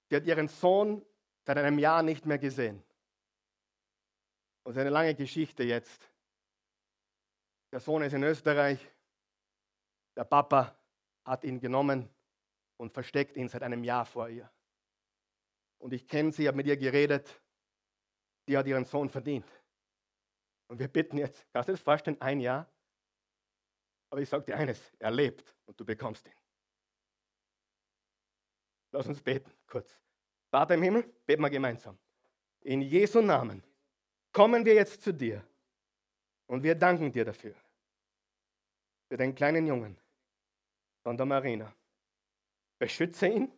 [0.08, 1.02] Sie hat ihren Sohn
[1.46, 2.82] seit einem Jahr nicht mehr gesehen.
[4.62, 6.10] Und es ist eine lange Geschichte jetzt.
[7.72, 8.80] Der Sohn ist in Österreich.
[10.16, 10.76] Der Papa
[11.24, 12.08] hat ihn genommen
[12.76, 14.50] und versteckt ihn seit einem Jahr vor ihr.
[15.78, 17.40] Und ich kenne sie, habe mit ihr geredet.
[18.48, 19.46] Die hat ihren Sohn verdient.
[20.68, 22.70] Und wir bitten jetzt, kannst du das vorstellen, ein Jahr?
[24.10, 26.34] Aber ich sage dir eines, er lebt und du bekommst ihn.
[28.92, 29.96] Lass uns beten, kurz.
[30.50, 31.96] Vater im Himmel, beten wir gemeinsam.
[32.62, 33.62] In Jesu Namen
[34.32, 35.44] kommen wir jetzt zu dir
[36.46, 37.54] und wir danken dir dafür.
[39.08, 39.98] Für den kleinen Jungen
[41.02, 41.74] von der Marina.
[42.78, 43.52] Beschütze ihn.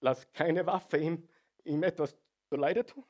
[0.00, 1.28] Lass keine Waffe ihm,
[1.64, 2.14] ihm etwas
[2.48, 3.04] zu Leide tun.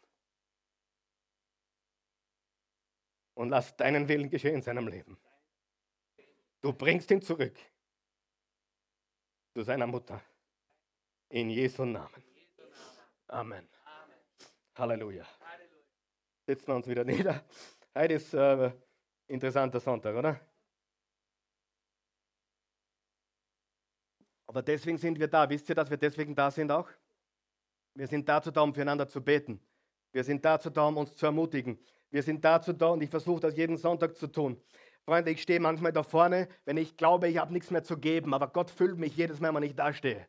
[3.35, 5.19] Und lass deinen Willen geschehen in seinem Leben.
[6.61, 7.59] Du bringst ihn zurück
[9.55, 10.23] zu seiner Mutter.
[11.31, 12.34] In Jesu Namen.
[13.29, 13.69] Amen.
[14.77, 15.25] Halleluja.
[16.47, 17.45] Setzen wir uns wieder nieder.
[17.95, 18.73] Heute ist äh,
[19.29, 20.41] interessanter Sonntag, oder?
[24.47, 25.49] Aber deswegen sind wir da.
[25.49, 26.89] Wisst ihr, dass wir deswegen da sind auch?
[27.95, 29.61] Wir sind dazu da, um füreinander zu beten.
[30.13, 31.79] Wir sind dazu da, um uns zu ermutigen.
[32.11, 34.61] Wir sind dazu da und ich versuche das jeden Sonntag zu tun.
[35.05, 38.35] Freunde, ich stehe manchmal da vorne, wenn ich glaube, ich habe nichts mehr zu geben,
[38.35, 40.27] aber Gott füllt mich jedes Mal, wenn ich da stehe.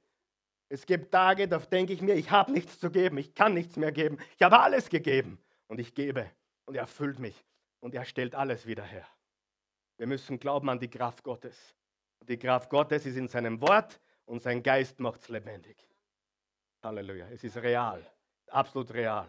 [0.70, 3.76] Es gibt Tage, da denke ich mir, ich habe nichts zu geben, ich kann nichts
[3.78, 4.18] mehr geben.
[4.36, 6.30] Ich habe alles gegeben und ich gebe
[6.66, 7.46] und er füllt mich
[7.80, 9.08] und er stellt alles wieder her.
[9.98, 11.76] Wir müssen glauben an die Kraft Gottes.
[12.28, 15.78] Die Kraft Gottes ist in seinem Wort und sein Geist macht es lebendig.
[16.84, 17.28] Halleluja.
[17.30, 18.06] Es ist real,
[18.48, 19.28] absolut real.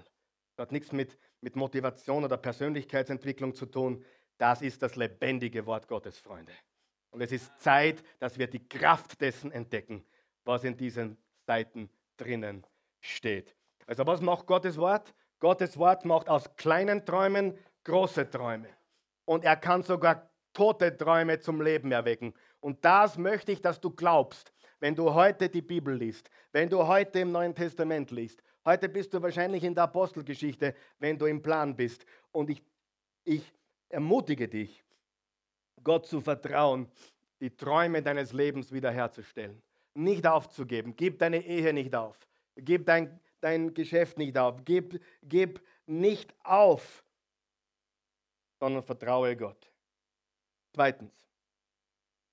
[0.53, 4.05] Es hat nichts mit, mit Motivation oder Persönlichkeitsentwicklung zu tun.
[4.39, 6.53] Das ist das lebendige Wort Gottes, Freunde.
[7.11, 10.05] Und es ist Zeit, dass wir die Kraft dessen entdecken,
[10.45, 12.67] was in diesen Seiten drinnen
[13.01, 13.55] steht.
[13.87, 15.15] Also was macht Gottes Wort?
[15.39, 18.69] Gottes Wort macht aus kleinen Träumen große Träume.
[19.25, 22.35] Und er kann sogar tote Träume zum Leben erwecken.
[22.61, 26.87] Und das möchte ich, dass du glaubst, wenn du heute die Bibel liest, wenn du
[26.87, 28.43] heute im Neuen Testament liest.
[28.65, 32.05] Heute bist du wahrscheinlich in der Apostelgeschichte, wenn du im Plan bist.
[32.33, 32.63] Und ich,
[33.25, 33.53] ich
[33.89, 34.83] ermutige dich,
[35.85, 36.91] Gott zu vertrauen,
[37.41, 39.63] die Träume deines Lebens wiederherzustellen.
[39.97, 40.95] Nicht aufzugeben.
[40.95, 42.19] Gib deine Ehe nicht auf.
[42.55, 44.63] Gib dein, dein Geschäft nicht auf.
[44.65, 47.03] Gib, gib nicht auf,
[48.61, 49.73] sondern vertraue Gott.
[50.75, 51.15] Zweitens,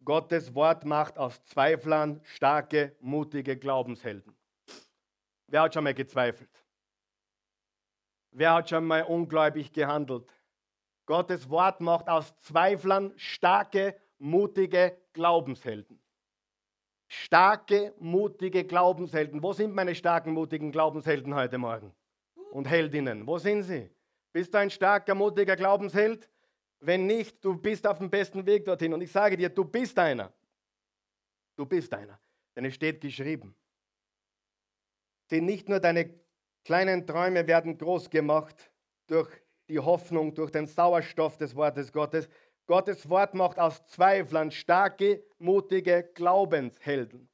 [0.03, 4.35] Gottes Wort macht aus Zweiflern starke, mutige Glaubenshelden.
[5.47, 6.49] Wer hat schon mal gezweifelt?
[8.31, 10.33] Wer hat schon mal ungläubig gehandelt?
[11.05, 16.02] Gottes Wort macht aus Zweiflern starke, mutige Glaubenshelden.
[17.13, 19.43] Starke, mutige Glaubenshelden.
[19.43, 21.93] Wo sind meine starken, mutigen Glaubenshelden heute Morgen?
[22.51, 23.89] Und Heldinnen, wo sind sie?
[24.31, 26.27] Bist du ein starker, mutiger Glaubensheld?
[26.79, 28.93] Wenn nicht, du bist auf dem besten Weg dorthin.
[28.93, 30.33] Und ich sage dir, du bist einer.
[31.55, 32.19] Du bist einer.
[32.55, 33.55] Denn es steht geschrieben.
[35.29, 36.09] Denn nicht nur deine
[36.65, 38.71] kleinen Träume werden groß gemacht
[39.05, 39.29] durch
[39.69, 42.27] die Hoffnung durch den Sauerstoff des Wortes Gottes.
[42.65, 47.29] Gottes Wort macht aus Zweiflern starke, mutige Glaubenshelden.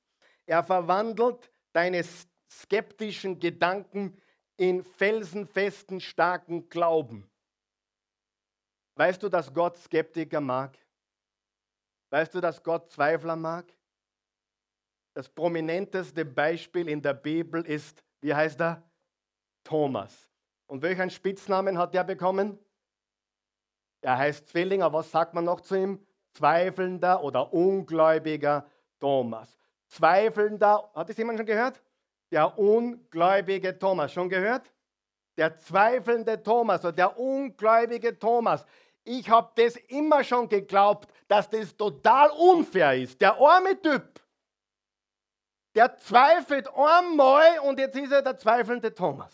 [0.45, 2.03] Er verwandelt deine
[2.49, 4.17] skeptischen Gedanken
[4.57, 7.29] in felsenfesten, starken Glauben.
[8.95, 10.77] Weißt du, dass Gott Skeptiker mag?
[12.09, 13.71] Weißt du, dass Gott Zweifler mag?
[15.13, 18.83] Das prominenteste Beispiel in der Bibel ist, wie heißt er?
[19.63, 20.29] Thomas.
[20.67, 22.57] Und welchen Spitznamen hat er bekommen?
[24.01, 24.91] Er heißt Zwillinger.
[24.93, 26.05] Was sagt man noch zu ihm?
[26.33, 28.65] Zweifelnder oder ungläubiger
[28.99, 29.57] Thomas.
[29.87, 31.81] Zweifelnder, hat das jemand schon gehört?
[32.31, 34.13] Der ungläubige Thomas.
[34.13, 34.71] Schon gehört?
[35.37, 38.65] Der zweifelnde Thomas oder der ungläubige Thomas.
[39.03, 43.19] Ich habe das immer schon geglaubt, dass das total unfair ist.
[43.19, 44.19] Der arme Typ,
[45.73, 49.33] der zweifelt einmal und jetzt ist er der zweifelnde Thomas.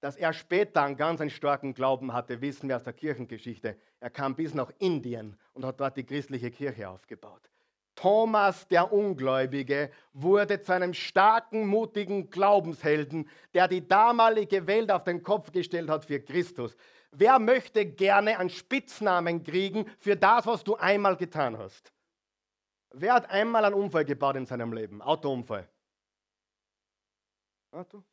[0.00, 3.76] Dass er später einen ganz einen starken Glauben hatte, wissen wir aus der Kirchengeschichte.
[3.98, 7.50] Er kam bis nach Indien und hat dort die christliche Kirche aufgebaut.
[7.96, 15.24] Thomas der Ungläubige wurde zu einem starken, mutigen Glaubenshelden, der die damalige Welt auf den
[15.24, 16.76] Kopf gestellt hat für Christus.
[17.10, 21.92] Wer möchte gerne einen Spitznamen kriegen für das, was du einmal getan hast?
[22.92, 25.02] Wer hat einmal einen Unfall gebaut in seinem Leben?
[25.02, 25.68] Autounfall.
[27.72, 28.04] Auto?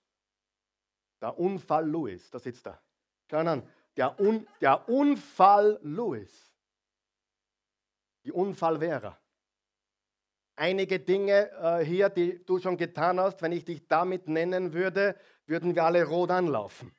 [1.22, 2.82] Der Unfall Louis, da sitzt er.
[3.30, 6.52] Schau an, der, Un, der Unfall Louis.
[8.24, 9.18] Die Unfall wäre.
[10.56, 15.16] einige Dinge äh, hier, die du schon getan hast, wenn ich dich damit nennen würde,
[15.46, 16.96] würden wir alle rot anlaufen.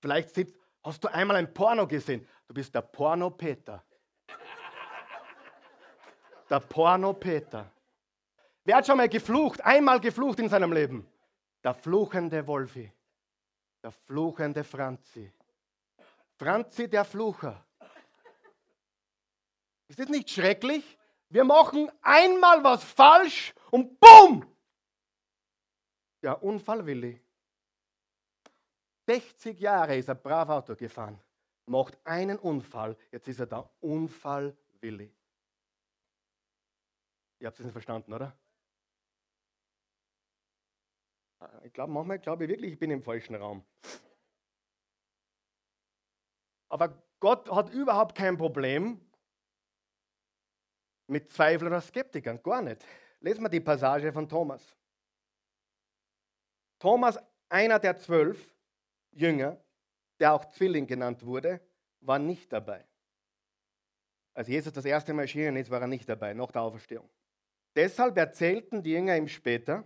[0.00, 2.26] Vielleicht sitzt, hast du einmal ein Porno gesehen.
[2.46, 3.84] Du bist der Porno-Peter.
[6.48, 7.70] Der Porno-Peter.
[8.64, 9.64] Wer hat schon mal geflucht?
[9.64, 11.06] Einmal geflucht in seinem Leben?
[11.62, 12.90] Der fluchende Wolfi.
[13.82, 15.32] Der fluchende Franzi.
[16.36, 17.64] Franzi der Flucher.
[19.88, 20.98] Ist das nicht schrecklich?
[21.28, 24.46] Wir machen einmal was falsch und bumm!
[26.22, 27.20] Ja, Unfallwilli.
[29.06, 31.20] 60 Jahre ist er brav Auto gefahren,
[31.66, 35.12] macht einen Unfall, jetzt ist er da Unfallwilli.
[37.40, 38.36] Ihr habt es nicht verstanden, oder?
[41.64, 43.64] Ich glaube, manchmal glaube ich wirklich, ich bin im falschen Raum.
[46.68, 49.00] Aber Gott hat überhaupt kein Problem
[51.06, 52.84] mit Zweiflern oder Skeptikern, gar nicht.
[53.20, 54.76] Lesen wir die Passage von Thomas.
[56.78, 58.54] Thomas, einer der zwölf
[59.10, 59.62] Jünger,
[60.18, 61.60] der auch Zwilling genannt wurde,
[62.00, 62.86] war nicht dabei.
[64.32, 67.08] Als Jesus das erste Mal erschienen ist, war er nicht dabei, nach der Auferstehung.
[67.74, 69.84] Deshalb erzählten die Jünger ihm später,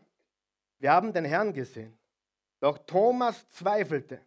[0.79, 1.97] wir haben den Herrn gesehen.
[2.61, 4.21] Doch Thomas zweifelte.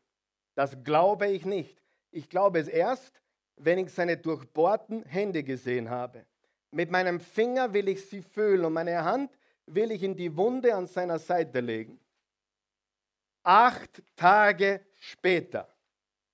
[0.55, 1.81] Das glaube ich nicht.
[2.11, 3.21] Ich glaube es erst,
[3.57, 6.25] wenn ich seine durchbohrten Hände gesehen habe.
[6.71, 9.31] Mit meinem Finger will ich sie fühlen und meine Hand
[9.65, 11.99] will ich in die Wunde an seiner Seite legen.
[13.43, 15.67] Acht Tage später,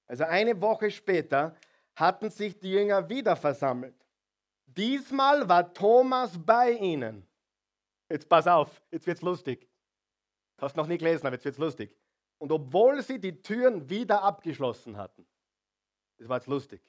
[0.07, 1.55] also eine Woche später,
[1.95, 3.95] hatten sich die Jünger wieder versammelt.
[4.65, 7.27] Diesmal war Thomas bei ihnen.
[8.09, 9.67] Jetzt pass auf, jetzt wird's lustig.
[10.57, 11.95] Hast noch nie gelesen, aber jetzt wird's lustig.
[12.37, 15.25] Und obwohl sie die Türen wieder abgeschlossen hatten,
[16.17, 16.81] das war jetzt lustig.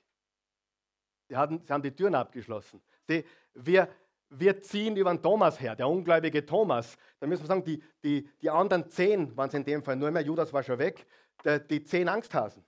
[1.29, 2.83] Sie, hatten, sie haben die Türen abgeschlossen.
[3.07, 3.25] Sie,
[3.55, 3.89] wir,
[4.29, 6.97] wir ziehen über den Thomas her, der ungläubige Thomas.
[7.19, 10.11] Da müssen wir sagen, die, die, die anderen zehn waren es in dem Fall nur
[10.11, 11.07] mehr, Judas war schon weg,
[11.45, 12.65] der, die zehn Angsthasen.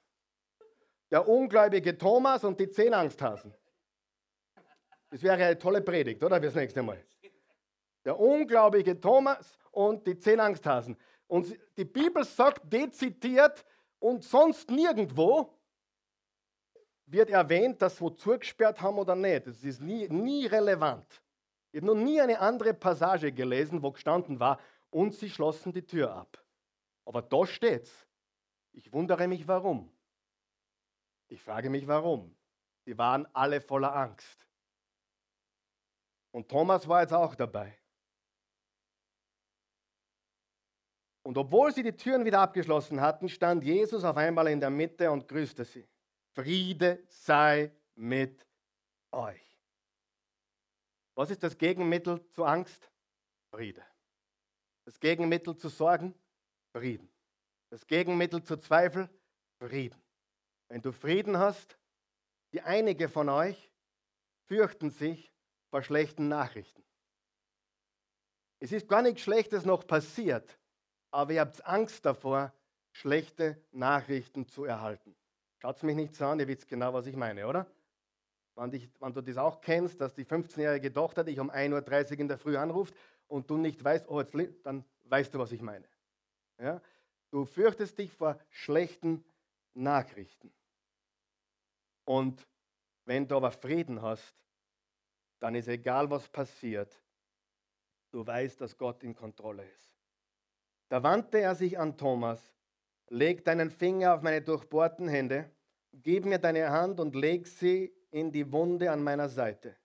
[1.10, 3.54] Der ungläubige Thomas und die zehn Angsthasen.
[5.10, 6.40] Das wäre eine tolle Predigt, oder?
[6.40, 7.04] Fürs nächste Mal.
[8.06, 10.96] Der ungläubige Thomas und die zehn Angsthasen.
[11.26, 13.64] Und die Bibel sagt dezitiert
[13.98, 15.52] und sonst nirgendwo
[17.06, 19.48] wird erwähnt, dass wir zugesperrt haben oder nicht.
[19.48, 21.20] Das ist nie, nie relevant.
[21.72, 25.84] Ich habe noch nie eine andere Passage gelesen, wo gestanden war, und sie schlossen die
[25.84, 26.42] Tür ab.
[27.04, 28.06] Aber da steht's.
[28.72, 29.92] Ich wundere mich, warum.
[31.26, 32.36] Ich frage mich, warum.
[32.84, 34.46] Sie waren alle voller Angst.
[36.30, 37.76] Und Thomas war jetzt auch dabei.
[41.26, 45.10] Und obwohl sie die Türen wieder abgeschlossen hatten, stand Jesus auf einmal in der Mitte
[45.10, 45.84] und grüßte sie.
[46.36, 48.46] Friede sei mit
[49.10, 49.58] euch.
[51.16, 52.92] Was ist das Gegenmittel zur Angst?
[53.50, 53.84] Friede.
[54.84, 56.14] Das Gegenmittel zu Sorgen?
[56.72, 57.10] Frieden.
[57.70, 59.10] Das Gegenmittel zu Zweifel?
[59.58, 60.00] Frieden.
[60.68, 61.76] Wenn du Frieden hast,
[62.52, 63.72] die einige von euch
[64.44, 65.32] fürchten sich
[65.70, 66.84] vor schlechten Nachrichten.
[68.60, 70.56] Es ist gar nichts Schlechtes noch passiert,
[71.16, 72.52] aber ihr habt Angst davor,
[72.92, 75.16] schlechte Nachrichten zu erhalten.
[75.56, 77.66] Schaut mich nicht so an, ihr wisst genau, was ich meine, oder?
[78.54, 82.20] Wenn, dich, wenn, du das auch kennst, dass die 15-jährige Tochter dich um 1.30 Uhr
[82.20, 82.94] in der Früh anruft
[83.28, 85.88] und du nicht weißt, oh, jetzt, dann weißt du, was ich meine.
[86.58, 86.82] Ja?
[87.30, 89.24] Du fürchtest dich vor schlechten
[89.72, 90.52] Nachrichten.
[92.04, 92.46] Und
[93.06, 94.34] wenn du aber Frieden hast,
[95.38, 96.94] dann ist egal, was passiert,
[98.10, 99.95] du weißt, dass Gott in Kontrolle ist.
[100.88, 102.56] Da wandte er sich an Thomas
[103.08, 105.50] Leg deinen Finger auf meine durchbohrten Hände,
[105.92, 109.76] gib mir deine Hand und leg sie in die Wunde an meiner Seite.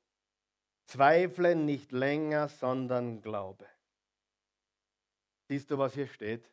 [0.86, 3.66] Zweifle nicht länger, sondern glaube.
[5.48, 6.50] Siehst du, was hier steht?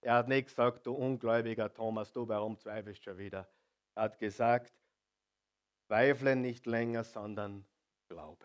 [0.00, 3.48] Er hat nicht gesagt, du ungläubiger Thomas, du, warum zweifelst schon wieder?
[3.94, 4.72] Er hat gesagt,
[5.86, 7.64] zweifle nicht länger, sondern
[8.08, 8.44] glaube.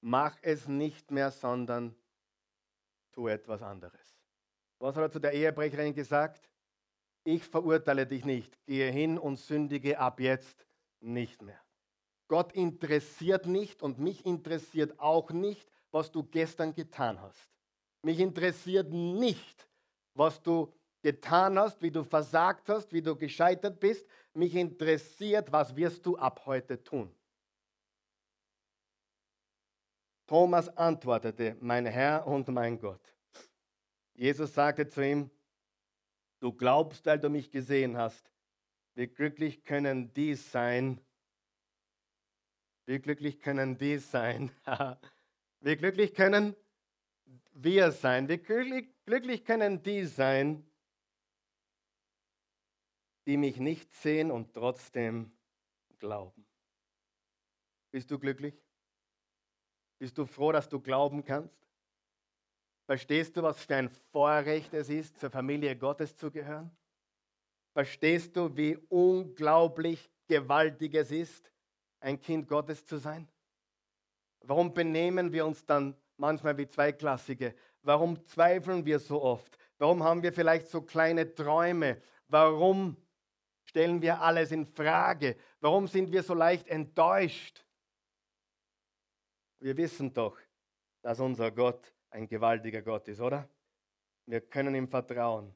[0.00, 1.94] Mach es nicht mehr, sondern
[3.12, 4.18] tu etwas anderes.
[4.78, 6.50] Was hat er zu der Ehebrecherin gesagt?
[7.24, 8.58] Ich verurteile dich nicht.
[8.66, 10.66] Gehe hin und sündige ab jetzt
[11.00, 11.60] nicht mehr.
[12.28, 17.50] Gott interessiert nicht und mich interessiert auch nicht, was du gestern getan hast.
[18.02, 19.68] Mich interessiert nicht,
[20.14, 24.08] was du getan hast, wie du versagt hast, wie du gescheitert bist.
[24.34, 27.14] Mich interessiert, was wirst du ab heute tun.
[30.32, 33.14] Thomas antwortete, mein Herr und mein Gott.
[34.14, 35.30] Jesus sagte zu ihm,
[36.40, 38.32] du glaubst, weil du mich gesehen hast.
[38.94, 40.98] Wie glücklich können die sein,
[42.86, 44.50] Wie glücklich können die sein?
[45.60, 46.56] Wie glücklich können
[47.52, 48.26] wir sein?
[48.26, 50.66] Wie glücklich, glücklich können die sein,
[53.26, 55.30] die mich nicht sehen und trotzdem
[55.98, 56.46] glauben?
[57.90, 58.54] Bist du glücklich?
[60.02, 61.54] Bist du froh, dass du glauben kannst?
[62.86, 66.72] Verstehst du, was für ein Vorrecht es ist, zur Familie Gottes zu gehören?
[67.72, 71.52] Verstehst du, wie unglaublich gewaltig es ist,
[72.00, 73.28] ein Kind Gottes zu sein?
[74.40, 77.54] Warum benehmen wir uns dann manchmal wie Zweiklassige?
[77.82, 79.56] Warum zweifeln wir so oft?
[79.78, 82.02] Warum haben wir vielleicht so kleine Träume?
[82.26, 82.96] Warum
[83.66, 85.36] stellen wir alles in Frage?
[85.60, 87.64] Warum sind wir so leicht enttäuscht?
[89.62, 90.36] Wir wissen doch,
[91.02, 93.48] dass unser Gott ein gewaltiger Gott ist, oder?
[94.26, 95.54] Wir können ihm vertrauen.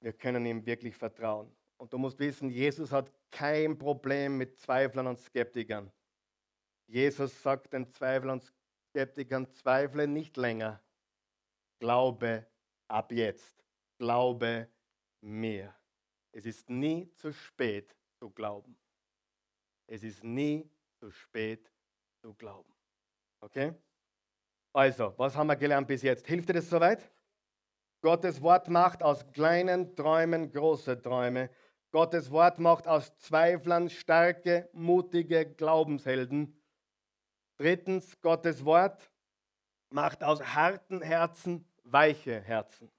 [0.00, 1.54] Wir können ihm wirklich vertrauen.
[1.76, 5.92] Und du musst wissen, Jesus hat kein Problem mit Zweiflern und Skeptikern.
[6.88, 8.52] Jesus sagt den Zweiflern und
[8.88, 10.82] Skeptikern, zweifle nicht länger.
[11.78, 12.48] Glaube
[12.88, 13.64] ab jetzt.
[13.96, 14.68] Glaube
[15.20, 15.72] mir.
[16.32, 18.76] Es ist nie zu spät zu glauben.
[19.86, 20.68] Es ist nie
[20.98, 21.70] zu spät
[22.20, 22.71] zu glauben.
[23.42, 23.74] Okay?
[24.72, 26.26] Also, was haben wir gelernt bis jetzt?
[26.26, 27.10] Hilft dir das soweit?
[28.00, 31.50] Gottes Wort macht aus kleinen Träumen große Träume.
[31.90, 36.56] Gottes Wort macht aus Zweiflern starke, mutige Glaubenshelden.
[37.58, 39.10] Drittens, Gottes Wort
[39.90, 42.90] macht aus harten Herzen weiche Herzen.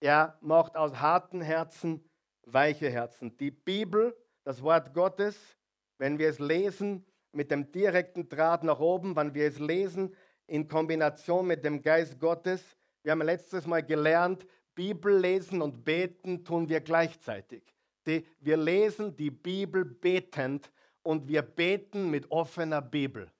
[0.00, 2.08] Er macht aus harten Herzen
[2.44, 3.36] weiche Herzen.
[3.36, 5.58] Die Bibel, das Wort Gottes,
[5.98, 10.14] wenn wir es lesen, mit dem direkten Draht nach oben, wenn wir es lesen
[10.46, 12.62] in Kombination mit dem Geist Gottes.
[13.02, 17.62] Wir haben letztes Mal gelernt, Bibel lesen und beten tun wir gleichzeitig.
[18.06, 20.70] Die, wir lesen die Bibel betend
[21.02, 23.30] und wir beten mit offener Bibel.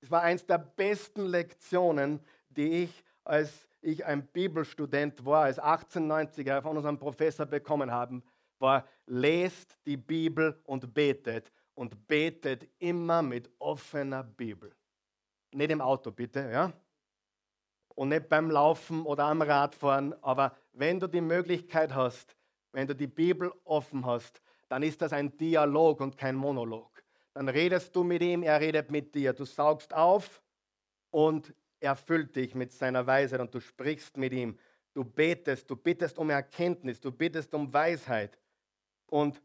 [0.00, 6.62] Das war eines der besten Lektionen, die ich, als ich ein Bibelstudent war, als 1890er
[6.62, 8.22] von unserem Professor bekommen haben,
[8.58, 14.74] war, lest die Bibel und betet und betet immer mit offener Bibel.
[15.52, 16.72] Nicht im Auto bitte, ja?
[17.94, 22.36] Und nicht beim Laufen oder am Radfahren, aber wenn du die Möglichkeit hast,
[22.72, 26.90] wenn du die Bibel offen hast, dann ist das ein Dialog und kein Monolog.
[27.32, 29.32] Dann redest du mit ihm, er redet mit dir.
[29.32, 30.42] Du saugst auf
[31.10, 34.58] und er füllt dich mit seiner Weisheit und du sprichst mit ihm.
[34.94, 38.36] Du betest, du bittest um Erkenntnis, du bittest um Weisheit.
[39.06, 39.40] Und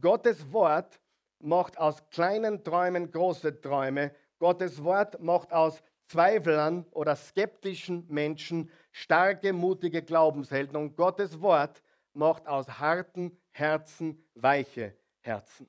[0.00, 1.00] Gottes Wort
[1.40, 4.12] macht aus kleinen Träumen große Träume.
[4.38, 10.76] Gottes Wort macht aus Zweiflern oder skeptischen Menschen starke, mutige Glaubenshelden.
[10.76, 11.82] Und Gottes Wort
[12.14, 15.68] macht aus harten Herzen weiche Herzen.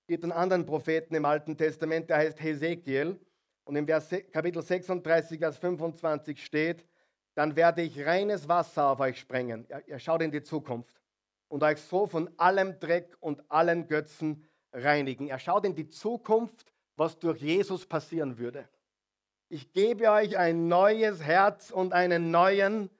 [0.00, 3.18] Es gibt einen anderen Propheten im Alten Testament, der heißt Hesekiel.
[3.64, 6.84] Und im Vers, Kapitel 36, Vers 25 steht,
[7.34, 9.68] dann werde ich reines Wasser auf euch sprengen.
[9.70, 11.00] Er schaut in die Zukunft.
[11.48, 15.28] Und euch so von allem Dreck und allen Götzen reinigen.
[15.28, 16.64] Er schaut in die Zukunft,
[16.96, 18.68] was durch Jesus passieren würde.
[19.48, 22.90] Ich gebe euch ein neues Herz und einen neuen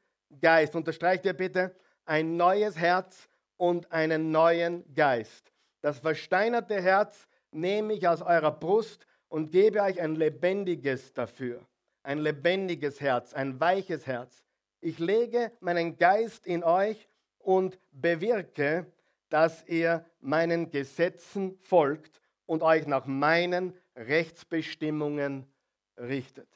[0.41, 0.75] Geist.
[0.75, 5.53] Unterstreicht ihr bitte, ein neues Herz und einen neuen Geist.
[5.81, 11.65] Das versteinerte Herz nehme ich aus eurer Brust und gebe euch ein lebendiges dafür.
[12.03, 14.43] Ein lebendiges Herz, ein weiches Herz.
[14.81, 17.09] Ich lege meinen Geist in euch
[17.39, 18.87] und bewirke,
[19.31, 25.51] dass ihr meinen Gesetzen folgt und euch nach meinen Rechtsbestimmungen
[25.97, 26.49] richtet.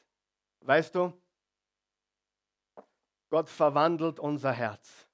[0.59, 1.13] Weißt du,
[3.29, 5.07] Gott verwandelt unser Herz.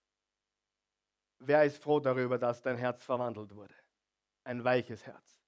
[1.39, 3.74] Wer ist froh darüber, dass dein Herz verwandelt wurde?
[4.43, 5.41] Ein weiches Herz.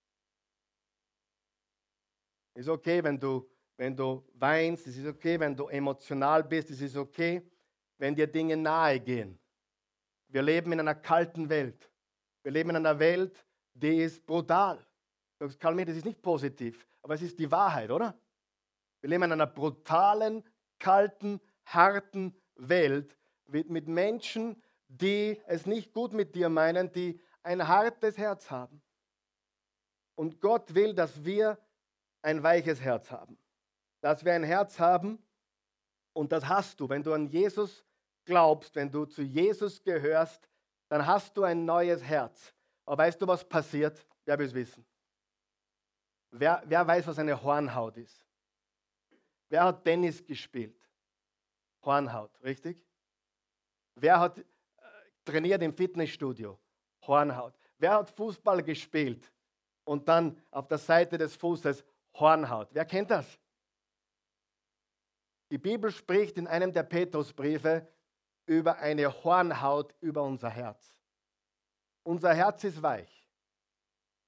[2.56, 6.82] Ist okay, wenn du, wenn du weinst, es ist okay, wenn du emotional bist, es
[6.82, 7.42] ist okay,
[7.98, 9.40] wenn dir Dinge nahe gehen.
[10.28, 11.90] Wir leben in einer kalten Welt.
[12.44, 14.86] Wir leben in einer Welt, die ist brutal.
[15.60, 18.18] Karl, das ist nicht positiv, aber es ist die Wahrheit, oder?
[19.02, 20.44] Wir leben in einer brutalen,
[20.80, 23.18] kalten, harten Welt
[23.48, 28.82] mit Menschen, die es nicht gut mit dir meinen, die ein hartes Herz haben.
[30.16, 31.58] Und Gott will, dass wir
[32.22, 33.38] ein weiches Herz haben.
[34.02, 35.22] Dass wir ein Herz haben,
[36.14, 37.84] und das hast du, wenn du an Jesus
[38.26, 40.48] glaubst, wenn du zu Jesus gehörst,
[40.94, 42.54] dann hast du ein neues Herz.
[42.86, 44.06] Aber weißt du, was passiert?
[44.26, 44.86] Wer will es wissen?
[46.32, 48.26] Wer, wer weiß, was eine Hornhaut ist?
[49.50, 50.80] Wer hat Tennis gespielt?
[51.84, 52.78] Hornhaut, richtig?
[53.96, 54.44] Wer hat äh,
[55.26, 56.60] trainiert im Fitnessstudio?
[57.06, 57.54] Hornhaut.
[57.78, 59.34] Wer hat Fußball gespielt?
[59.86, 61.84] und dann auf der Seite des Fußes
[62.16, 62.70] Hornhaut.
[62.72, 63.40] Wer kennt das?
[65.52, 67.88] Die Bibel spricht in einem der Petrusbriefe
[68.46, 70.96] über eine Hornhaut über unser Herz.
[72.04, 73.30] Unser Herz ist weich.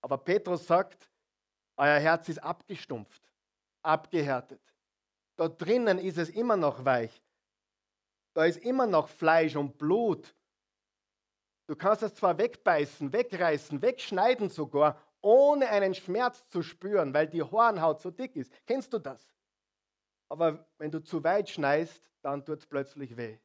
[0.02, 1.10] Aber Petrus sagt,
[1.78, 3.22] euer Herz ist abgestumpft,
[3.82, 4.62] abgehärtet.
[5.36, 7.22] Dort drinnen ist es immer noch weich.
[8.34, 10.36] Da ist immer noch Fleisch und Blut.
[11.68, 17.42] Du kannst es zwar wegbeißen, wegreißen, wegschneiden sogar, ohne einen Schmerz zu spüren, weil die
[17.42, 18.54] Hornhaut so dick ist.
[18.68, 19.26] Kennst du das?
[20.30, 23.40] Aber wenn du zu weit schneist, dann tut es plötzlich weh.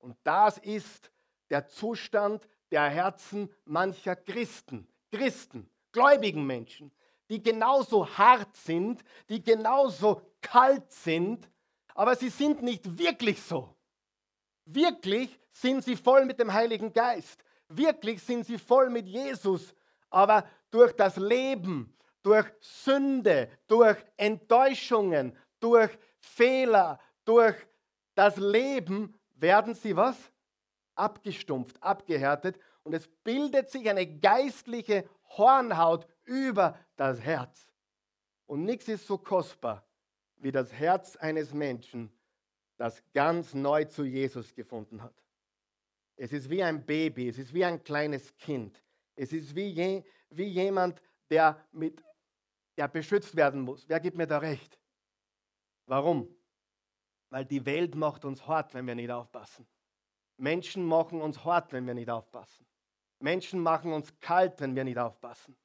[0.00, 1.10] Und das ist
[1.50, 6.92] der Zustand der Herzen mancher Christen, Christen, gläubigen Menschen,
[7.28, 11.48] die genauso hart sind, die genauso kalt sind,
[11.94, 13.74] aber sie sind nicht wirklich so.
[14.64, 17.42] Wirklich sind sie voll mit dem Heiligen Geist.
[17.68, 19.74] Wirklich sind sie voll mit Jesus.
[20.08, 27.54] Aber durch das Leben, durch Sünde, durch Enttäuschungen, durch Fehler, durch
[28.14, 30.16] das Leben werden sie was?
[30.94, 37.70] Abgestumpft, abgehärtet und es bildet sich eine geistliche Hornhaut über das Herz.
[38.46, 39.86] Und nichts ist so kostbar
[40.36, 42.10] wie das Herz eines Menschen,
[42.76, 45.14] das ganz neu zu Jesus gefunden hat.
[46.16, 48.82] Es ist wie ein Baby, es ist wie ein kleines Kind.
[49.16, 52.02] Es ist wie, je, wie jemand, der, mit,
[52.76, 53.88] der beschützt werden muss.
[53.88, 54.78] Wer gibt mir da recht?
[55.86, 56.34] Warum?
[57.30, 59.66] Weil die Welt macht uns hart, wenn wir nicht aufpassen.
[60.36, 62.66] Menschen machen uns hart, wenn wir nicht aufpassen.
[63.20, 65.56] Menschen machen uns kalt, wenn wir nicht aufpassen.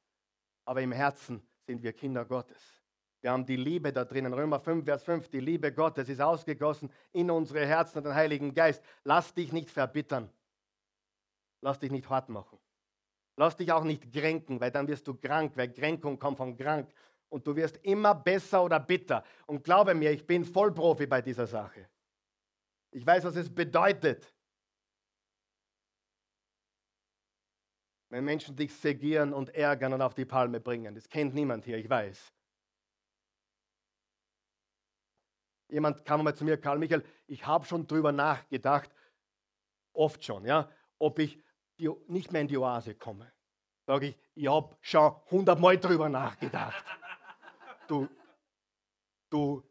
[0.65, 2.61] Aber im Herzen sind wir Kinder Gottes.
[3.21, 4.33] Wir haben die Liebe da drinnen.
[4.33, 8.53] Römer 5, Vers 5, die Liebe Gottes ist ausgegossen in unsere Herzen und den Heiligen
[8.53, 8.83] Geist.
[9.03, 10.29] Lass dich nicht verbittern.
[11.61, 12.59] Lass dich nicht hart machen.
[13.37, 16.93] Lass dich auch nicht kränken, weil dann wirst du krank, weil Kränkung kommt von krank.
[17.35, 19.21] Und du wirst immer besser oder bitter.
[19.45, 21.89] Und glaube mir, ich bin Vollprofi bei dieser Sache.
[22.91, 24.33] Ich weiß, was es bedeutet,
[28.07, 30.95] wenn Menschen dich segieren und ärgern und auf die Palme bringen.
[30.95, 32.31] Das kennt niemand hier, ich weiß.
[35.67, 38.89] Jemand kam mal zu mir, Karl Michael, ich habe schon drüber nachgedacht,
[39.91, 41.37] oft schon, ja, ob ich
[41.79, 43.29] die, nicht mehr in die Oase komme.
[43.87, 46.81] Sage ich, ich habe schon hundertmal drüber nachgedacht.
[47.87, 48.07] Du,
[49.29, 49.63] du,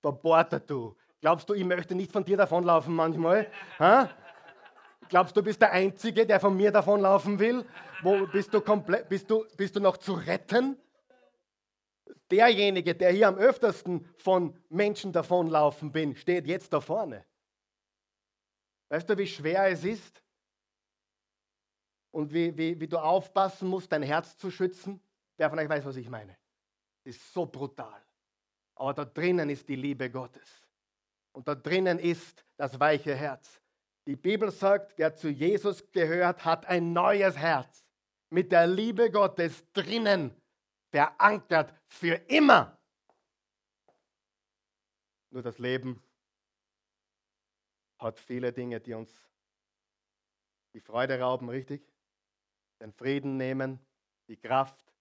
[0.00, 0.96] verbohrter du.
[1.20, 3.50] Glaubst du, ich möchte nicht von dir davonlaufen manchmal?
[3.78, 4.10] Ha?
[5.08, 7.64] Glaubst du, bist der Einzige, der von mir davonlaufen will?
[8.02, 10.76] Wo bist du komplett, bist du, bist du noch zu retten?
[12.30, 17.24] Derjenige, der hier am öftersten von Menschen davonlaufen bin, steht jetzt da vorne.
[18.88, 20.22] Weißt du, wie schwer es ist?
[22.10, 25.00] Und wie, wie, wie du aufpassen musst, dein Herz zu schützen?
[25.36, 26.36] Wer von euch weiß, was ich meine?
[27.04, 28.02] Ist so brutal.
[28.74, 30.66] Aber da drinnen ist die Liebe Gottes.
[31.32, 33.60] Und da drinnen ist das weiche Herz.
[34.06, 37.84] Die Bibel sagt, wer zu Jesus gehört, hat ein neues Herz
[38.30, 40.34] mit der Liebe Gottes drinnen
[40.90, 42.78] verankert für immer.
[45.30, 46.02] Nur das Leben
[47.98, 49.10] hat viele Dinge, die uns
[50.74, 51.82] die Freude rauben, richtig?
[52.80, 53.84] Den Frieden nehmen,
[54.28, 54.93] die Kraft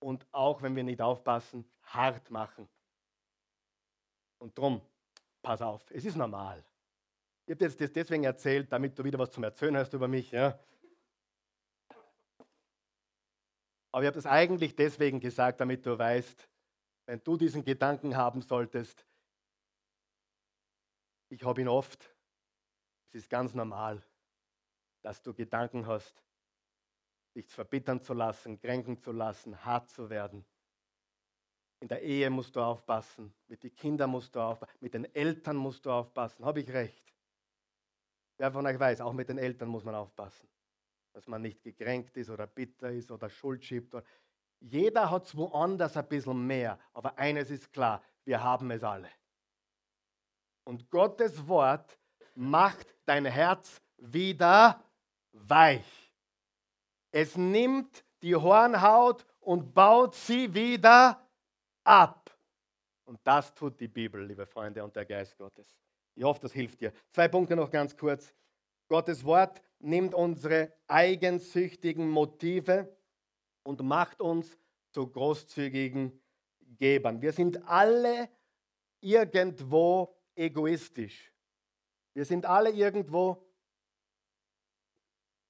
[0.00, 2.68] und auch, wenn wir nicht aufpassen, hart machen.
[4.38, 4.80] Und drum,
[5.42, 6.64] pass auf, es ist normal.
[7.46, 10.30] Ich habe dir das deswegen erzählt, damit du wieder was zum Erzählen hast über mich.
[10.30, 10.58] Ja?
[13.90, 16.48] Aber ich habe das eigentlich deswegen gesagt, damit du weißt,
[17.06, 19.06] wenn du diesen Gedanken haben solltest,
[21.30, 22.14] ich habe ihn oft,
[23.08, 24.02] es ist ganz normal,
[25.02, 26.22] dass du Gedanken hast,
[27.38, 30.44] dich verbittern zu lassen, kränken zu lassen, hart zu werden.
[31.80, 35.56] In der Ehe musst du aufpassen, mit den Kindern musst du aufpassen, mit den Eltern
[35.56, 36.44] musst du aufpassen.
[36.44, 37.14] Habe ich recht?
[38.36, 40.48] Wer von euch weiß, auch mit den Eltern muss man aufpassen,
[41.12, 43.94] dass man nicht gekränkt ist oder bitter ist oder Schuld schiebt.
[44.60, 49.10] Jeder hat es woanders ein bisschen mehr, aber eines ist klar, wir haben es alle.
[50.64, 51.98] Und Gottes Wort
[52.34, 54.84] macht dein Herz wieder
[55.32, 56.07] weich.
[57.10, 61.26] Es nimmt die Hornhaut und baut sie wieder
[61.84, 62.30] ab.
[63.04, 65.78] Und das tut die Bibel, liebe Freunde, und der Geist Gottes.
[66.14, 66.92] Ich hoffe, das hilft dir.
[67.12, 68.34] Zwei Punkte noch ganz kurz.
[68.88, 72.94] Gottes Wort nimmt unsere eigensüchtigen Motive
[73.62, 74.58] und macht uns
[74.90, 76.20] zu großzügigen
[76.78, 77.22] Gebern.
[77.22, 78.28] Wir sind alle
[79.00, 81.32] irgendwo egoistisch.
[82.14, 83.47] Wir sind alle irgendwo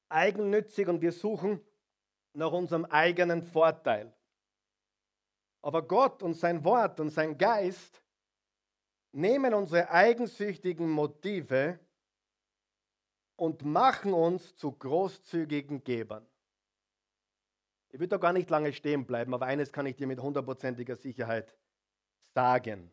[0.08, 1.60] eigennützig und wir suchen
[2.32, 4.12] nach unserem eigenen Vorteil.
[5.62, 8.02] Aber Gott und sein Wort und sein Geist
[9.12, 11.78] nehmen unsere eigensüchtigen Motive
[13.36, 16.26] und machen uns zu großzügigen Gebern.
[17.90, 20.96] Ich will da gar nicht lange stehen bleiben, aber eines kann ich dir mit hundertprozentiger
[20.96, 21.56] Sicherheit
[22.34, 22.92] sagen.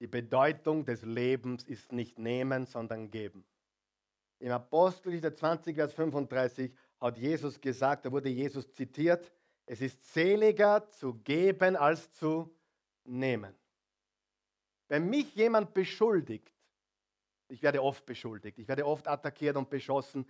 [0.00, 3.46] Die Bedeutung des Lebens ist nicht nehmen, sondern geben.
[4.38, 9.32] Im Apostelgeschichte 20, Vers 35 hat Jesus gesagt, da wurde Jesus zitiert,
[9.66, 12.54] es ist seliger zu geben als zu
[13.04, 13.54] nehmen.
[14.88, 16.52] Wenn mich jemand beschuldigt,
[17.48, 20.26] ich werde oft beschuldigt, ich werde oft attackiert und beschossen,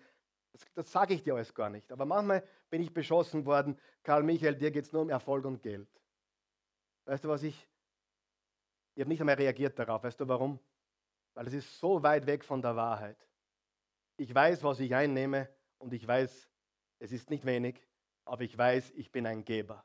[0.52, 4.22] das, das sage ich dir alles gar nicht, aber manchmal bin ich beschossen worden, Karl
[4.22, 5.88] Michael, dir geht es nur um Erfolg und Geld.
[7.06, 7.68] Weißt du, was ich,
[8.94, 10.60] ich habe nicht einmal reagiert darauf, weißt du warum?
[11.34, 13.18] Weil es ist so weit weg von der Wahrheit.
[14.16, 15.48] Ich weiß, was ich einnehme
[15.78, 16.48] und ich weiß,
[17.00, 17.80] es ist nicht wenig,
[18.24, 19.84] aber ich weiß, ich bin ein Geber.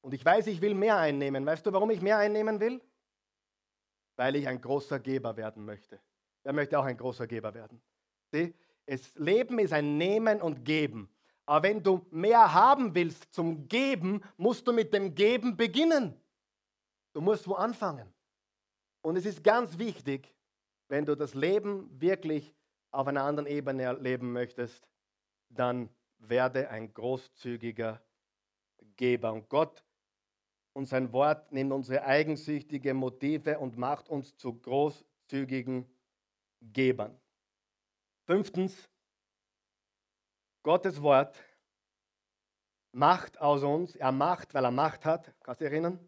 [0.00, 1.44] Und ich weiß, ich will mehr einnehmen.
[1.46, 2.80] Weißt du, warum ich mehr einnehmen will?
[4.16, 6.00] Weil ich ein großer Geber werden möchte.
[6.42, 7.80] Wer möchte auch ein großer Geber werden?
[8.32, 8.54] Sieh,
[8.86, 11.08] das Leben ist ein Nehmen und Geben.
[11.46, 16.20] Aber wenn du mehr haben willst zum Geben, musst du mit dem Geben beginnen.
[17.12, 18.12] Du musst wo anfangen.
[19.02, 20.32] Und es ist ganz wichtig,
[20.88, 22.54] wenn du das Leben wirklich
[22.92, 24.86] auf einer anderen Ebene erleben möchtest,
[25.48, 25.88] dann
[26.18, 28.02] werde ein großzügiger
[28.96, 29.32] Geber.
[29.32, 29.84] Und Gott
[30.74, 35.86] und sein Wort nimmt unsere eigensüchtigen Motive und macht uns zu großzügigen
[36.60, 37.18] Gebern.
[38.26, 38.88] Fünftens,
[40.62, 41.36] Gottes Wort
[42.92, 45.34] macht aus uns, er macht, weil er Macht hat.
[45.40, 45.98] Kannst du dich erinnern?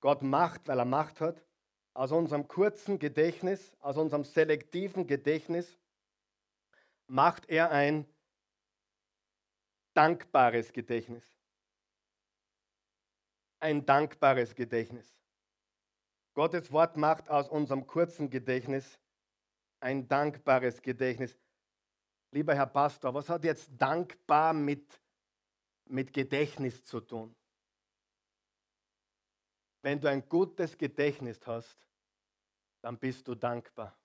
[0.00, 1.44] Gott macht, weil er Macht hat.
[1.92, 5.78] Aus unserem kurzen Gedächtnis, aus unserem selektiven Gedächtnis
[7.06, 8.06] macht er ein
[9.94, 11.24] dankbares Gedächtnis.
[13.60, 15.14] Ein dankbares Gedächtnis.
[16.34, 18.98] Gottes Wort macht aus unserem kurzen Gedächtnis
[19.80, 21.38] ein dankbares Gedächtnis.
[22.32, 25.00] Lieber Herr Pastor, was hat jetzt dankbar mit,
[25.84, 27.36] mit Gedächtnis zu tun?
[29.82, 31.86] Wenn du ein gutes Gedächtnis hast,
[32.80, 33.96] dann bist du dankbar.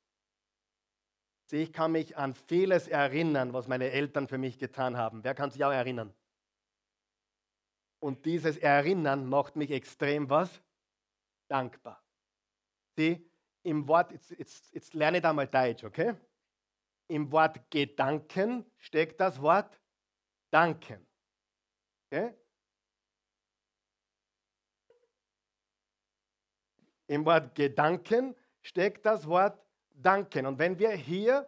[1.51, 5.23] Ich kann mich an vieles erinnern, was meine Eltern für mich getan haben.
[5.23, 6.13] Wer kann sich auch erinnern?
[7.99, 10.61] Und dieses Erinnern macht mich extrem was?
[11.49, 12.03] Dankbar.
[12.95, 13.29] Sieh,
[13.63, 16.15] im Wort, jetzt, jetzt, jetzt lerne ich da mal Deutsch, okay?
[17.07, 19.79] Im Wort Gedanken steckt das Wort
[20.51, 21.05] Danken.
[22.05, 22.33] Okay?
[27.07, 29.59] Im Wort Gedanken steckt das Wort
[30.01, 30.45] danken.
[30.45, 31.47] Und wenn wir hier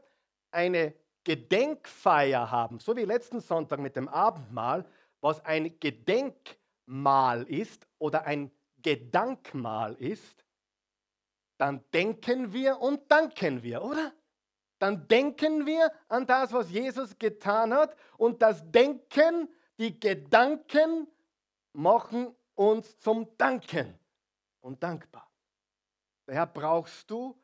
[0.51, 0.93] eine
[1.23, 4.85] Gedenkfeier haben, so wie letzten Sonntag mit dem Abendmahl,
[5.21, 10.43] was ein Gedenkmahl ist oder ein Gedankmahl ist,
[11.57, 14.11] dann denken wir und danken wir, oder?
[14.79, 19.47] Dann denken wir an das, was Jesus getan hat und das Denken,
[19.77, 21.07] die Gedanken
[21.73, 23.97] machen uns zum Danken
[24.61, 25.29] und dankbar.
[26.25, 27.37] Daher brauchst du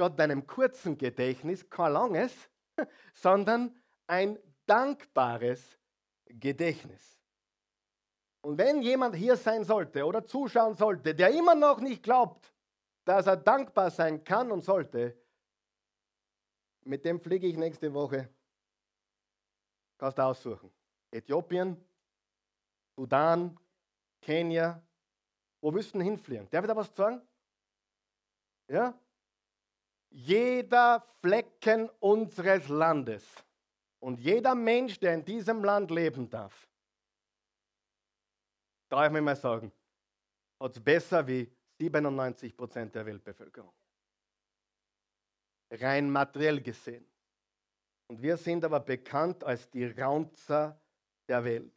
[0.00, 2.32] statt deinem kurzen Gedächtnis kein langes,
[3.14, 3.76] sondern
[4.06, 5.78] ein dankbares
[6.24, 7.20] Gedächtnis.
[8.40, 12.50] Und wenn jemand hier sein sollte oder zuschauen sollte, der immer noch nicht glaubt,
[13.04, 15.20] dass er dankbar sein kann und sollte,
[16.84, 18.30] mit dem fliege ich nächste Woche.
[19.98, 20.72] Kannst du aussuchen.
[21.10, 21.76] Äthiopien,
[22.96, 23.54] Sudan,
[24.22, 24.82] Kenia.
[25.60, 26.48] Wo willst du hinfliegen?
[26.48, 27.20] Darf ich da was sagen?
[28.66, 28.98] Ja?
[30.10, 33.24] Jeder Flecken unseres Landes
[34.00, 36.68] und jeder Mensch, der in diesem Land leben darf,
[38.88, 39.72] darf ich mir mal sagen,
[40.58, 43.72] hat es besser wie 97 Prozent der Weltbevölkerung.
[45.70, 47.06] Rein materiell gesehen.
[48.08, 50.80] Und wir sind aber bekannt als die Raunzer
[51.28, 51.72] der Welt.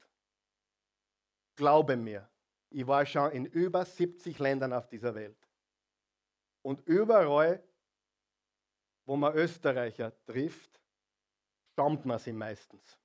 [1.56, 2.28] Glaube mir,
[2.72, 5.38] ich war schon in über 70 Ländern auf dieser Welt.
[6.64, 7.64] Und überall
[9.06, 10.80] wo man Österreicher trifft,
[11.74, 13.00] stammt man sie meistens.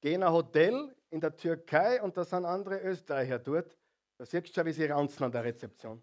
[0.00, 3.76] Geh in ein Hotel in der Türkei und da sind andere Österreicher dort.
[4.18, 6.02] Da siehst du schon, wie sie ranzen an der Rezeption.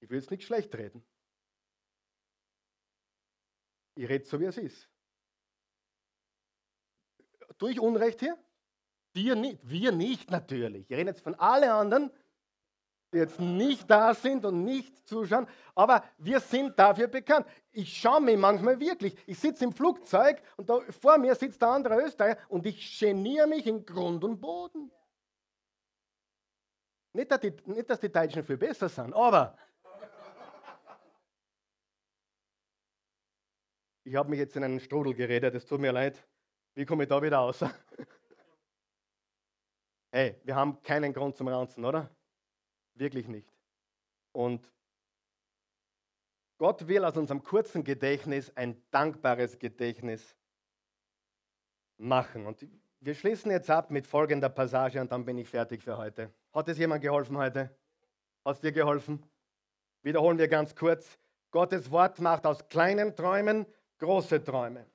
[0.00, 1.04] Ich will es nicht schlecht reden.
[3.94, 4.88] Ich rede so, wie es ist.
[7.58, 8.38] Tue ich Unrecht hier?
[9.14, 10.88] Dir nicht, wir nicht natürlich.
[10.88, 12.12] Ich rede jetzt von allen anderen,
[13.12, 17.46] jetzt nicht da sind und nicht zuschauen, aber wir sind dafür bekannt.
[17.70, 21.68] Ich schaue mich manchmal wirklich, ich sitze im Flugzeug und da vor mir sitzt der
[21.68, 24.90] andere Österreicher und ich geniere mich in Grund und Boden.
[27.14, 29.56] Nicht, dass die, nicht, dass die Deutschen viel besser sind, aber
[34.04, 36.22] ich habe mich jetzt in einen Strudel geredet, es tut mir leid.
[36.74, 37.64] Wie komme ich da wieder raus?
[40.12, 42.10] hey, wir haben keinen Grund zum Ranzen, oder?
[42.98, 43.52] Wirklich nicht.
[44.32, 44.70] Und
[46.58, 50.36] Gott will aus unserem kurzen Gedächtnis ein dankbares Gedächtnis
[51.96, 52.46] machen.
[52.46, 52.66] Und
[53.00, 56.32] wir schließen jetzt ab mit folgender Passage und dann bin ich fertig für heute.
[56.52, 57.70] Hat es jemand geholfen heute?
[58.44, 59.24] Hat es dir geholfen?
[60.02, 61.18] Wiederholen wir ganz kurz.
[61.52, 63.66] Gottes Wort macht aus kleinen Träumen
[63.98, 64.86] große Träume.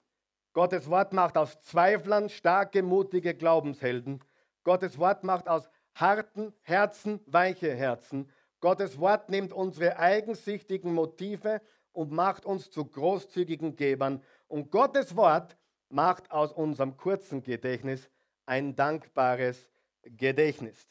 [0.53, 4.23] Gottes Wort macht aus Zweiflern starke, mutige Glaubenshelden.
[4.63, 8.29] Gottes Wort macht aus harten Herzen weiche Herzen.
[8.59, 14.23] Gottes Wort nimmt unsere eigensichtigen Motive und macht uns zu großzügigen Gebern.
[14.47, 15.57] Und Gottes Wort
[15.89, 18.09] macht aus unserem kurzen Gedächtnis
[18.45, 19.69] ein dankbares
[20.03, 20.89] Gedächtnis.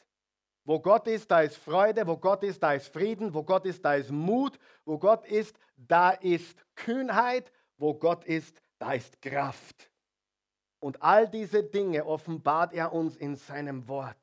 [0.65, 3.83] Wo Gott ist, da ist Freude, wo Gott ist, da ist Frieden, wo Gott ist,
[3.83, 9.91] da ist Mut, wo Gott ist, da ist Kühnheit, wo Gott ist, da ist Kraft.
[10.79, 14.17] Und all diese Dinge offenbart er uns in seinem Wort.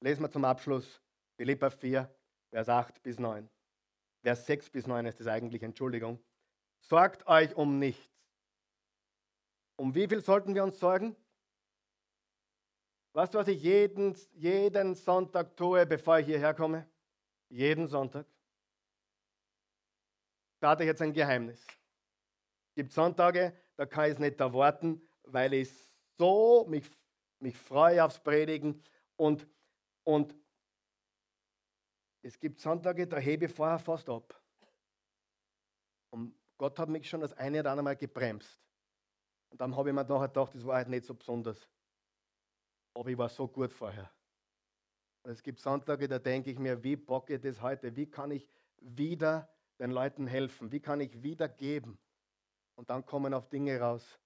[0.00, 1.02] Lesen wir zum Abschluss
[1.36, 2.10] Philippa 4,
[2.50, 3.48] Vers 8 bis 9.
[4.22, 6.18] Vers 6 bis 9 ist es eigentlich, Entschuldigung.
[6.80, 8.10] Sorgt euch um nichts.
[9.76, 11.16] Um wie viel sollten wir uns sorgen?
[13.12, 16.88] Weißt du, was ich jeden, jeden Sonntag tue, bevor ich hierher komme?
[17.48, 18.26] Jeden Sonntag.
[20.60, 21.60] Da hatte ich jetzt ein Geheimnis.
[21.60, 25.70] Es gibt Sonntage, da kann ich es nicht erwarten, weil ich
[26.18, 26.88] so mich,
[27.40, 28.82] mich freue aufs Predigen.
[29.16, 29.46] Und,
[30.14, 30.34] und
[32.22, 34.34] es gibt Sonntage, da hebe ich vorher fast ab.
[36.10, 38.60] Und Gott hat mich schon das eine oder andere Mal gebremst.
[39.50, 41.68] Und dann habe ich mir nachher gedacht, das war halt nicht so besonders.
[42.94, 44.10] Aber ich war so gut vorher.
[45.22, 47.94] Und es gibt Sonntage, da denke ich mir, wie bocke ich das heute?
[47.94, 48.48] Wie kann ich
[48.80, 49.48] wieder
[49.78, 50.72] den Leuten helfen?
[50.72, 52.00] Wie kann ich wieder geben?
[52.74, 54.18] Und dann kommen auf Dinge raus,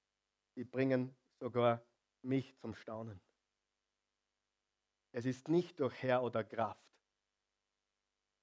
[0.56, 1.84] die bringen sogar
[2.22, 3.20] mich zum Staunen.
[5.16, 6.84] Es ist nicht durch Herr oder Kraft.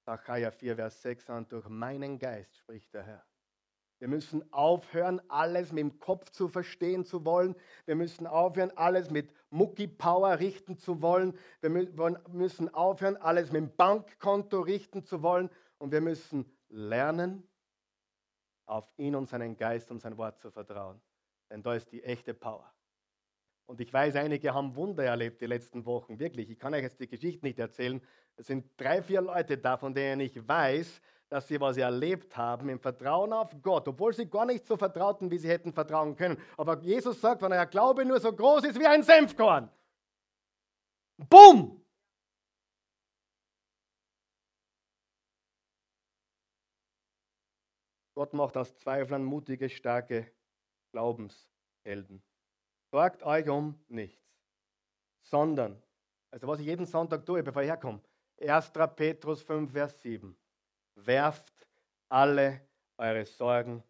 [0.06, 3.26] Sacharja 4, Vers 6 an, durch meinen Geist spricht der Herr.
[3.98, 7.54] Wir müssen aufhören, alles mit dem Kopf zu verstehen zu wollen.
[7.84, 11.38] Wir müssen aufhören, alles mit Mucki-Power richten zu wollen.
[11.60, 15.50] Wir müssen aufhören, alles mit dem Bankkonto richten zu wollen.
[15.76, 17.46] Und wir müssen lernen,
[18.64, 21.02] auf ihn und seinen Geist und sein Wort zu vertrauen.
[21.50, 22.72] Denn da ist die echte Power.
[23.66, 26.50] Und ich weiß, einige haben Wunder erlebt die letzten Wochen, wirklich.
[26.50, 28.02] Ich kann euch jetzt die Geschichte nicht erzählen.
[28.36, 32.68] Es sind drei, vier Leute da, von denen ich weiß, dass sie was erlebt haben
[32.68, 36.36] im Vertrauen auf Gott, obwohl sie gar nicht so vertrauten, wie sie hätten vertrauen können.
[36.58, 39.70] Aber Jesus sagt, wenn euer Glaube nur so groß ist wie ein Senfkorn,
[41.16, 41.82] bumm!
[48.14, 50.30] Gott macht aus Zweiflern mutige, starke
[50.92, 52.22] Glaubenshelden.
[52.92, 54.22] Sorgt euch um nichts,
[55.22, 55.82] sondern,
[56.30, 58.02] also was ich jeden Sonntag tue, bevor ich herkomme,
[58.38, 58.70] 1.
[58.94, 60.36] Petrus 5, Vers 7
[60.96, 61.50] werft
[62.10, 62.60] alle
[62.98, 63.82] eure Sorgen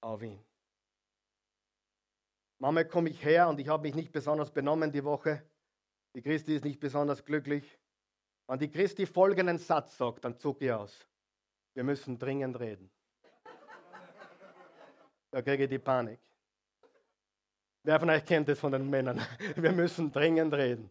[0.00, 0.38] auf ihn.
[2.60, 5.42] Mama, komme ich her und ich habe mich nicht besonders benommen die Woche.
[6.14, 7.80] Die Christi ist nicht besonders glücklich.
[8.46, 11.08] Wenn die Christi folgenden Satz sagt, dann zucke ich aus.
[11.74, 12.88] Wir müssen dringend reden.
[15.32, 16.20] Da kriege ich die Panik.
[17.84, 19.20] Wer von euch kennt das von den Männern?
[19.56, 20.90] Wir müssen dringend reden.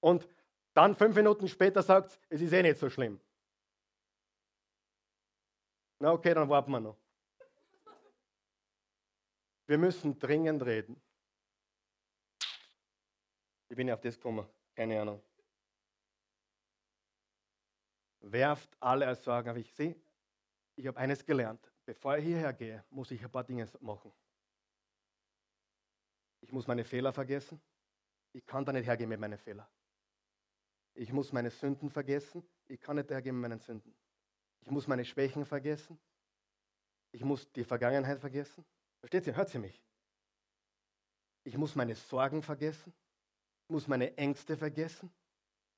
[0.00, 0.28] Und
[0.74, 3.18] dann fünf Minuten später sagt es ist eh nicht so schlimm.
[5.98, 6.98] Na okay, dann warten wir noch.
[9.66, 11.00] Wir müssen dringend reden.
[13.70, 15.22] Ich bin ja auf das gekommen, keine Ahnung.
[18.20, 19.56] Werft alle als Sorgen auf.
[19.56, 19.96] Ich sehe,
[20.74, 21.72] ich habe eines gelernt.
[21.86, 24.12] Bevor ich hierher gehe, muss ich ein paar Dinge machen.
[26.46, 27.60] Ich muss meine Fehler vergessen.
[28.32, 29.66] Ich kann da nicht hergehen mit meinen Fehlern.
[30.94, 32.48] Ich muss meine Sünden vergessen.
[32.68, 33.92] Ich kann nicht hergehen mit meinen Sünden.
[34.60, 35.98] Ich muss meine Schwächen vergessen.
[37.10, 38.64] Ich muss die Vergangenheit vergessen.
[39.00, 39.34] Versteht ihr?
[39.34, 39.82] Hört ihr mich?
[41.42, 42.94] Ich muss meine Sorgen vergessen.
[43.64, 45.12] Ich muss meine Ängste vergessen.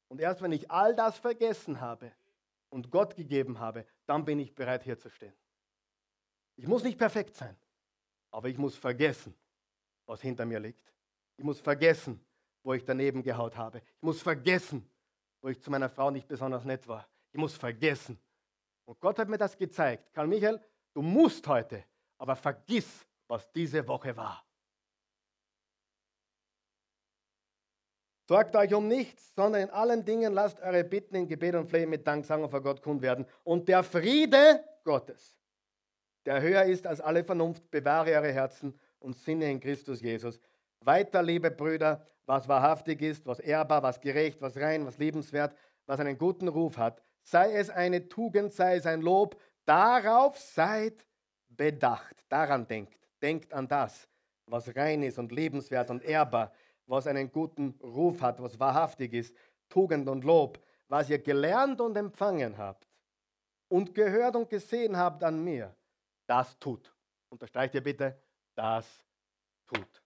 [0.08, 2.12] Und erst wenn ich all das vergessen habe
[2.68, 5.34] und Gott gegeben habe, dann bin ich bereit, hier zu stehen.
[6.56, 7.56] Ich muss nicht perfekt sein,
[8.30, 9.34] aber ich muss vergessen,
[10.08, 10.92] was hinter mir liegt.
[11.36, 12.20] Ich muss vergessen,
[12.64, 13.78] wo ich daneben gehaut habe.
[13.78, 14.88] Ich muss vergessen,
[15.40, 17.06] wo ich zu meiner Frau nicht besonders nett war.
[17.30, 18.18] Ich muss vergessen,
[18.86, 20.14] und Gott hat mir das gezeigt.
[20.14, 20.58] Karl Michael,
[20.94, 21.84] du musst heute,
[22.16, 24.42] aber vergiss, was diese Woche war.
[28.26, 31.90] Sorgt euch um nichts, sondern in allen Dingen lasst eure Bitten in Gebet und Flehen
[31.90, 33.26] mit Danksagung vor Gott kund werden.
[33.44, 35.38] Und der Friede Gottes,
[36.24, 40.40] der höher ist als alle Vernunft, bewahre eure Herzen und Sinne in Christus Jesus.
[40.80, 46.00] Weiter, liebe Brüder, was wahrhaftig ist, was ehrbar, was gerecht, was rein, was liebenswert, was
[46.00, 51.06] einen guten Ruf hat, sei es eine Tugend, sei es ein Lob, darauf seid
[51.48, 54.08] bedacht, daran denkt, denkt an das,
[54.46, 56.52] was rein ist und lebenswert und ehrbar,
[56.86, 59.34] was einen guten Ruf hat, was wahrhaftig ist,
[59.68, 62.88] Tugend und Lob, was ihr gelernt und empfangen habt
[63.68, 65.74] und gehört und gesehen habt an mir,
[66.26, 66.94] das tut.
[67.30, 68.18] Unterstreicht ihr bitte,
[68.58, 68.86] das
[69.66, 70.02] tut.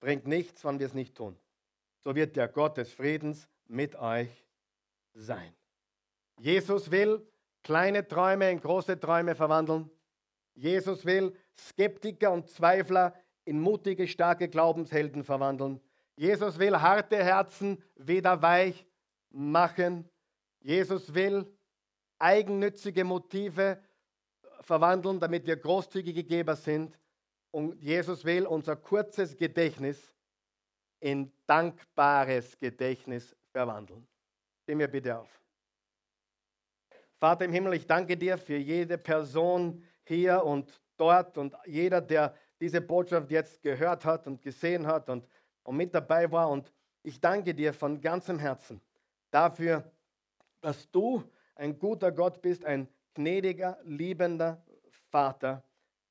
[0.00, 1.36] Bringt nichts, wenn wir es nicht tun.
[2.00, 4.44] So wird der Gott des Friedens mit euch
[5.14, 5.54] sein.
[6.40, 7.24] Jesus will
[7.62, 9.90] kleine Träume in große Träume verwandeln.
[10.54, 15.80] Jesus will Skeptiker und Zweifler in mutige, starke Glaubenshelden verwandeln.
[16.16, 18.86] Jesus will harte Herzen wieder weich
[19.30, 20.08] machen.
[20.60, 21.46] Jesus will
[22.18, 23.82] eigennützige Motive
[24.60, 26.96] verwandeln, damit wir großzügige Geber sind.
[27.52, 30.12] Und Jesus will unser kurzes Gedächtnis
[31.00, 34.06] in dankbares Gedächtnis verwandeln.
[34.62, 35.28] Stehen wir bitte auf.
[37.18, 42.34] Vater im Himmel, ich danke dir für jede Person hier und dort und jeder, der
[42.60, 45.28] diese Botschaft jetzt gehört hat und gesehen hat und,
[45.62, 46.48] und mit dabei war.
[46.48, 46.72] Und
[47.02, 48.80] ich danke dir von ganzem Herzen
[49.30, 49.92] dafür,
[50.60, 51.22] dass du
[51.54, 54.64] ein guter Gott bist, ein gnädiger, liebender
[55.10, 55.62] Vater,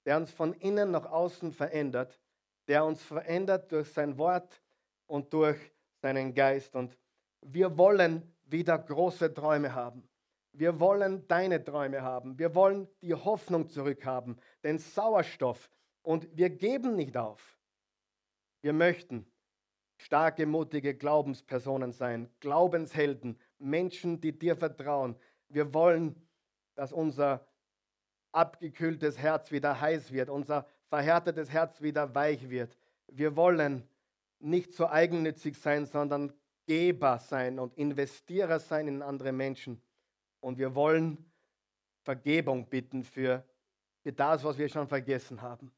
[0.05, 2.19] der uns von innen nach außen verändert,
[2.67, 4.61] der uns verändert durch sein Wort
[5.07, 5.57] und durch
[6.01, 6.75] seinen Geist.
[6.75, 6.97] Und
[7.41, 10.07] wir wollen wieder große Träume haben.
[10.53, 12.37] Wir wollen deine Träume haben.
[12.37, 15.69] Wir wollen die Hoffnung zurückhaben, den Sauerstoff,
[16.03, 17.59] und wir geben nicht auf.
[18.61, 19.25] Wir möchten
[19.97, 25.15] starke, mutige Glaubenspersonen sein, Glaubenshelden, Menschen, die dir vertrauen.
[25.49, 26.15] Wir wollen,
[26.75, 27.47] dass unser
[28.31, 32.77] abgekühltes Herz wieder heiß wird, unser verhärtetes Herz wieder weich wird.
[33.07, 33.87] Wir wollen
[34.39, 36.33] nicht so eigennützig sein, sondern
[36.65, 39.81] Geber sein und Investierer sein in andere Menschen.
[40.39, 41.17] Und wir wollen
[42.03, 43.43] Vergebung bitten für,
[44.01, 45.71] für das, was wir schon vergessen haben.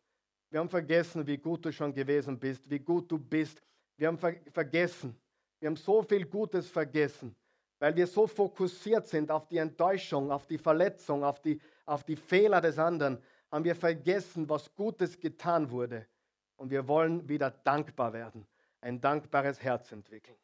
[0.50, 3.62] Wir haben vergessen, wie gut du schon gewesen bist, wie gut du bist.
[3.98, 5.16] Wir haben ver vergessen.
[5.60, 7.36] Wir haben so viel Gutes vergessen,
[7.80, 12.16] weil wir so fokussiert sind auf die Enttäuschung, auf die Verletzung, auf die, auf die
[12.16, 13.22] Fehler des anderen,
[13.52, 16.08] haben wir vergessen, was Gutes getan wurde.
[16.56, 18.48] Und wir wollen wieder dankbar werden,
[18.82, 20.38] ein dankbares Herz entwickeln.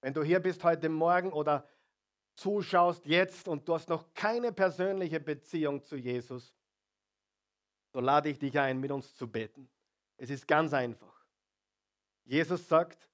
[0.00, 1.68] Wenn du hier bist heute Morgen oder
[2.36, 6.54] zuschaust jetzt und du hast noch keine persönliche Beziehung zu Jesus,
[7.92, 9.68] so lade ich dich ein, mit uns zu beten.
[10.16, 11.26] Es ist ganz einfach.
[12.24, 13.08] Jesus sagt,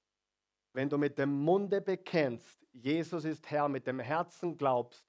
[0.73, 5.07] wenn du mit dem Munde bekennst, Jesus ist Herr, mit dem Herzen glaubst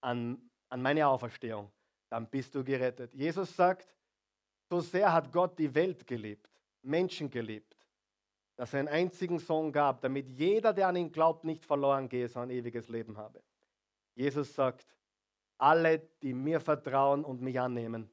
[0.00, 1.70] an, an meine Auferstehung,
[2.08, 3.14] dann bist du gerettet.
[3.14, 3.94] Jesus sagt,
[4.68, 6.50] so sehr hat Gott die Welt geliebt,
[6.82, 7.76] Menschen geliebt,
[8.56, 12.28] dass er einen einzigen Sohn gab, damit jeder, der an ihn glaubt, nicht verloren gehe,
[12.28, 13.42] sondern ewiges Leben habe.
[14.14, 14.96] Jesus sagt,
[15.58, 18.10] alle, die mir vertrauen und mich annehmen,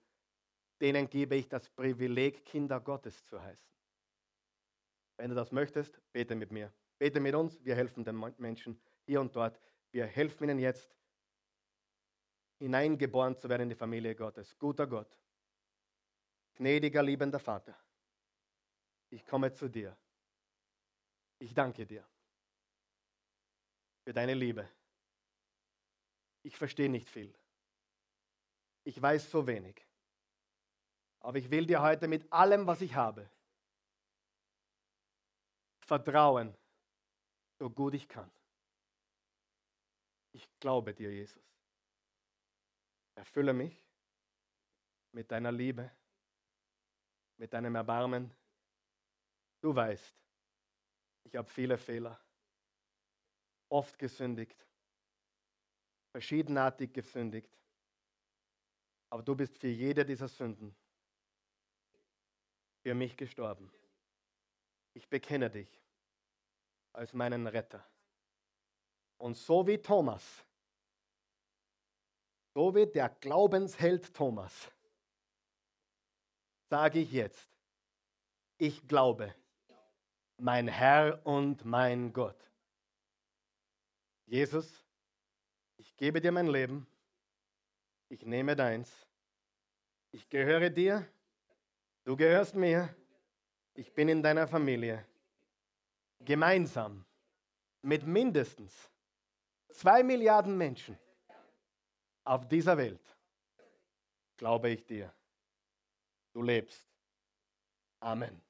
[0.82, 3.74] denen gebe ich das Privileg, Kinder Gottes zu heißen.
[5.18, 6.72] Wenn du das möchtest, bete mit mir.
[7.00, 9.60] Bete mit uns, wir helfen den Menschen hier und dort.
[9.92, 10.90] Wir helfen ihnen jetzt,
[12.64, 14.58] hineingeboren zu werden in die Familie Gottes.
[14.58, 15.18] Guter Gott,
[16.56, 17.78] gnädiger, liebender Vater,
[19.10, 19.98] ich komme zu dir.
[21.40, 22.08] Ich danke dir
[24.06, 24.70] für deine Liebe.
[26.44, 27.36] Ich verstehe nicht viel.
[28.86, 29.86] Ich weiß so wenig.
[31.20, 33.30] Aber ich will dir heute mit allem, was ich habe,
[35.82, 36.56] vertrauen,
[37.60, 38.32] so gut ich kann.
[40.32, 41.53] Ich glaube dir, Jesus.
[43.16, 43.84] Erfülle mich
[45.12, 45.92] mit deiner Liebe,
[47.38, 48.34] mit deinem Erbarmen.
[49.62, 50.16] Du weißt,
[51.24, 52.20] ich habe viele Fehler,
[53.70, 54.68] oft gesündigt,
[56.12, 57.50] verschiedenartig gesündigt.
[59.10, 60.76] Aber du bist für jede dieser Sünden
[62.84, 63.72] für mich gestorben.
[64.94, 65.82] Ich bekenne dich
[66.92, 67.84] als meinen Retter.
[69.18, 70.44] Und so wie Thomas,
[72.54, 74.72] so wie der Glaubensheld Thomas,
[76.70, 77.50] sage ich jetzt,
[78.58, 79.34] ich glaube,
[80.38, 82.38] mein Herr und mein Gott.
[84.26, 84.86] Jesus,
[85.78, 86.88] ich gebe dir mein Leben,
[88.10, 88.92] ich nehme deins,
[90.12, 91.08] ich gehöre dir
[92.06, 92.94] Du gehörst mir.
[93.76, 95.06] Ich bin in deiner Familie.
[96.20, 97.04] gemeinsam
[97.82, 98.90] mit mindestens
[99.68, 100.98] zwei Milliarden Menschen
[102.24, 103.18] auf dieser Welt,
[104.38, 105.14] glaube ich dir,
[106.34, 106.90] du lebst.
[108.00, 108.42] Amen.